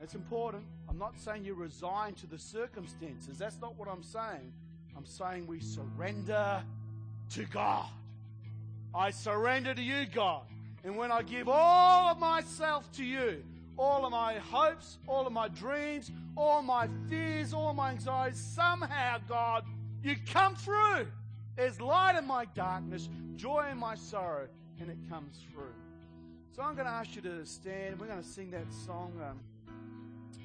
It's 0.00 0.14
important. 0.14 0.64
I'm 0.88 0.98
not 0.98 1.18
saying 1.18 1.44
you 1.44 1.54
resign 1.54 2.14
to 2.14 2.26
the 2.26 2.38
circumstances. 2.38 3.38
That's 3.38 3.60
not 3.60 3.76
what 3.76 3.88
I'm 3.88 4.02
saying. 4.02 4.52
I'm 4.96 5.06
saying 5.06 5.46
we 5.46 5.60
surrender 5.60 6.62
to 7.30 7.44
God. 7.44 7.88
I 8.94 9.10
surrender 9.10 9.74
to 9.74 9.82
you, 9.82 10.06
God. 10.06 10.42
And 10.84 10.96
when 10.96 11.12
I 11.12 11.22
give 11.22 11.48
all 11.48 12.10
of 12.10 12.18
myself 12.18 12.90
to 12.92 13.04
you, 13.04 13.42
all 13.78 14.04
of 14.04 14.12
my 14.12 14.34
hopes, 14.34 14.98
all 15.06 15.26
of 15.26 15.32
my 15.32 15.48
dreams, 15.48 16.10
all 16.36 16.62
my 16.62 16.88
fears, 17.08 17.54
all 17.54 17.72
my 17.72 17.90
anxieties. 17.90 18.38
Somehow, 18.38 19.18
God, 19.28 19.64
you 20.02 20.16
come 20.32 20.54
through. 20.54 21.06
There's 21.56 21.80
light 21.80 22.16
in 22.16 22.26
my 22.26 22.44
darkness, 22.46 23.08
joy 23.36 23.68
in 23.70 23.78
my 23.78 23.94
sorrow, 23.94 24.48
and 24.80 24.90
it 24.90 24.98
comes 25.08 25.38
through. 25.52 25.74
So 26.54 26.62
I'm 26.62 26.74
going 26.74 26.86
to 26.86 26.92
ask 26.92 27.16
you 27.16 27.22
to 27.22 27.46
stand. 27.46 27.98
We're 27.98 28.08
going 28.08 28.22
to 28.22 28.28
sing 28.28 28.50
that 28.50 28.70
song. 28.84 29.12
Um, 29.22 29.40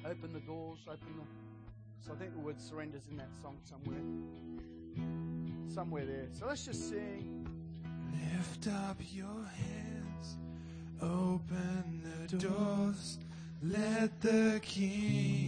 open 0.06 0.32
the 0.32 0.40
doors, 0.40 0.78
open 0.86 1.06
the. 1.16 2.06
So 2.06 2.12
I 2.12 2.16
think 2.16 2.32
the 2.32 2.38
word 2.38 2.60
surrenders 2.60 3.08
in 3.10 3.16
that 3.18 3.28
song 3.42 3.58
somewhere. 3.62 4.00
Somewhere 5.68 6.06
there. 6.06 6.28
So 6.32 6.46
let's 6.46 6.64
just 6.64 6.88
sing. 6.88 7.47
Lift 8.12 8.68
up 8.68 8.96
your 9.12 9.44
hands, 9.56 10.36
open 11.00 12.02
the 12.28 12.36
doors, 12.36 13.18
let 13.62 14.20
the 14.20 14.60
King. 14.62 15.38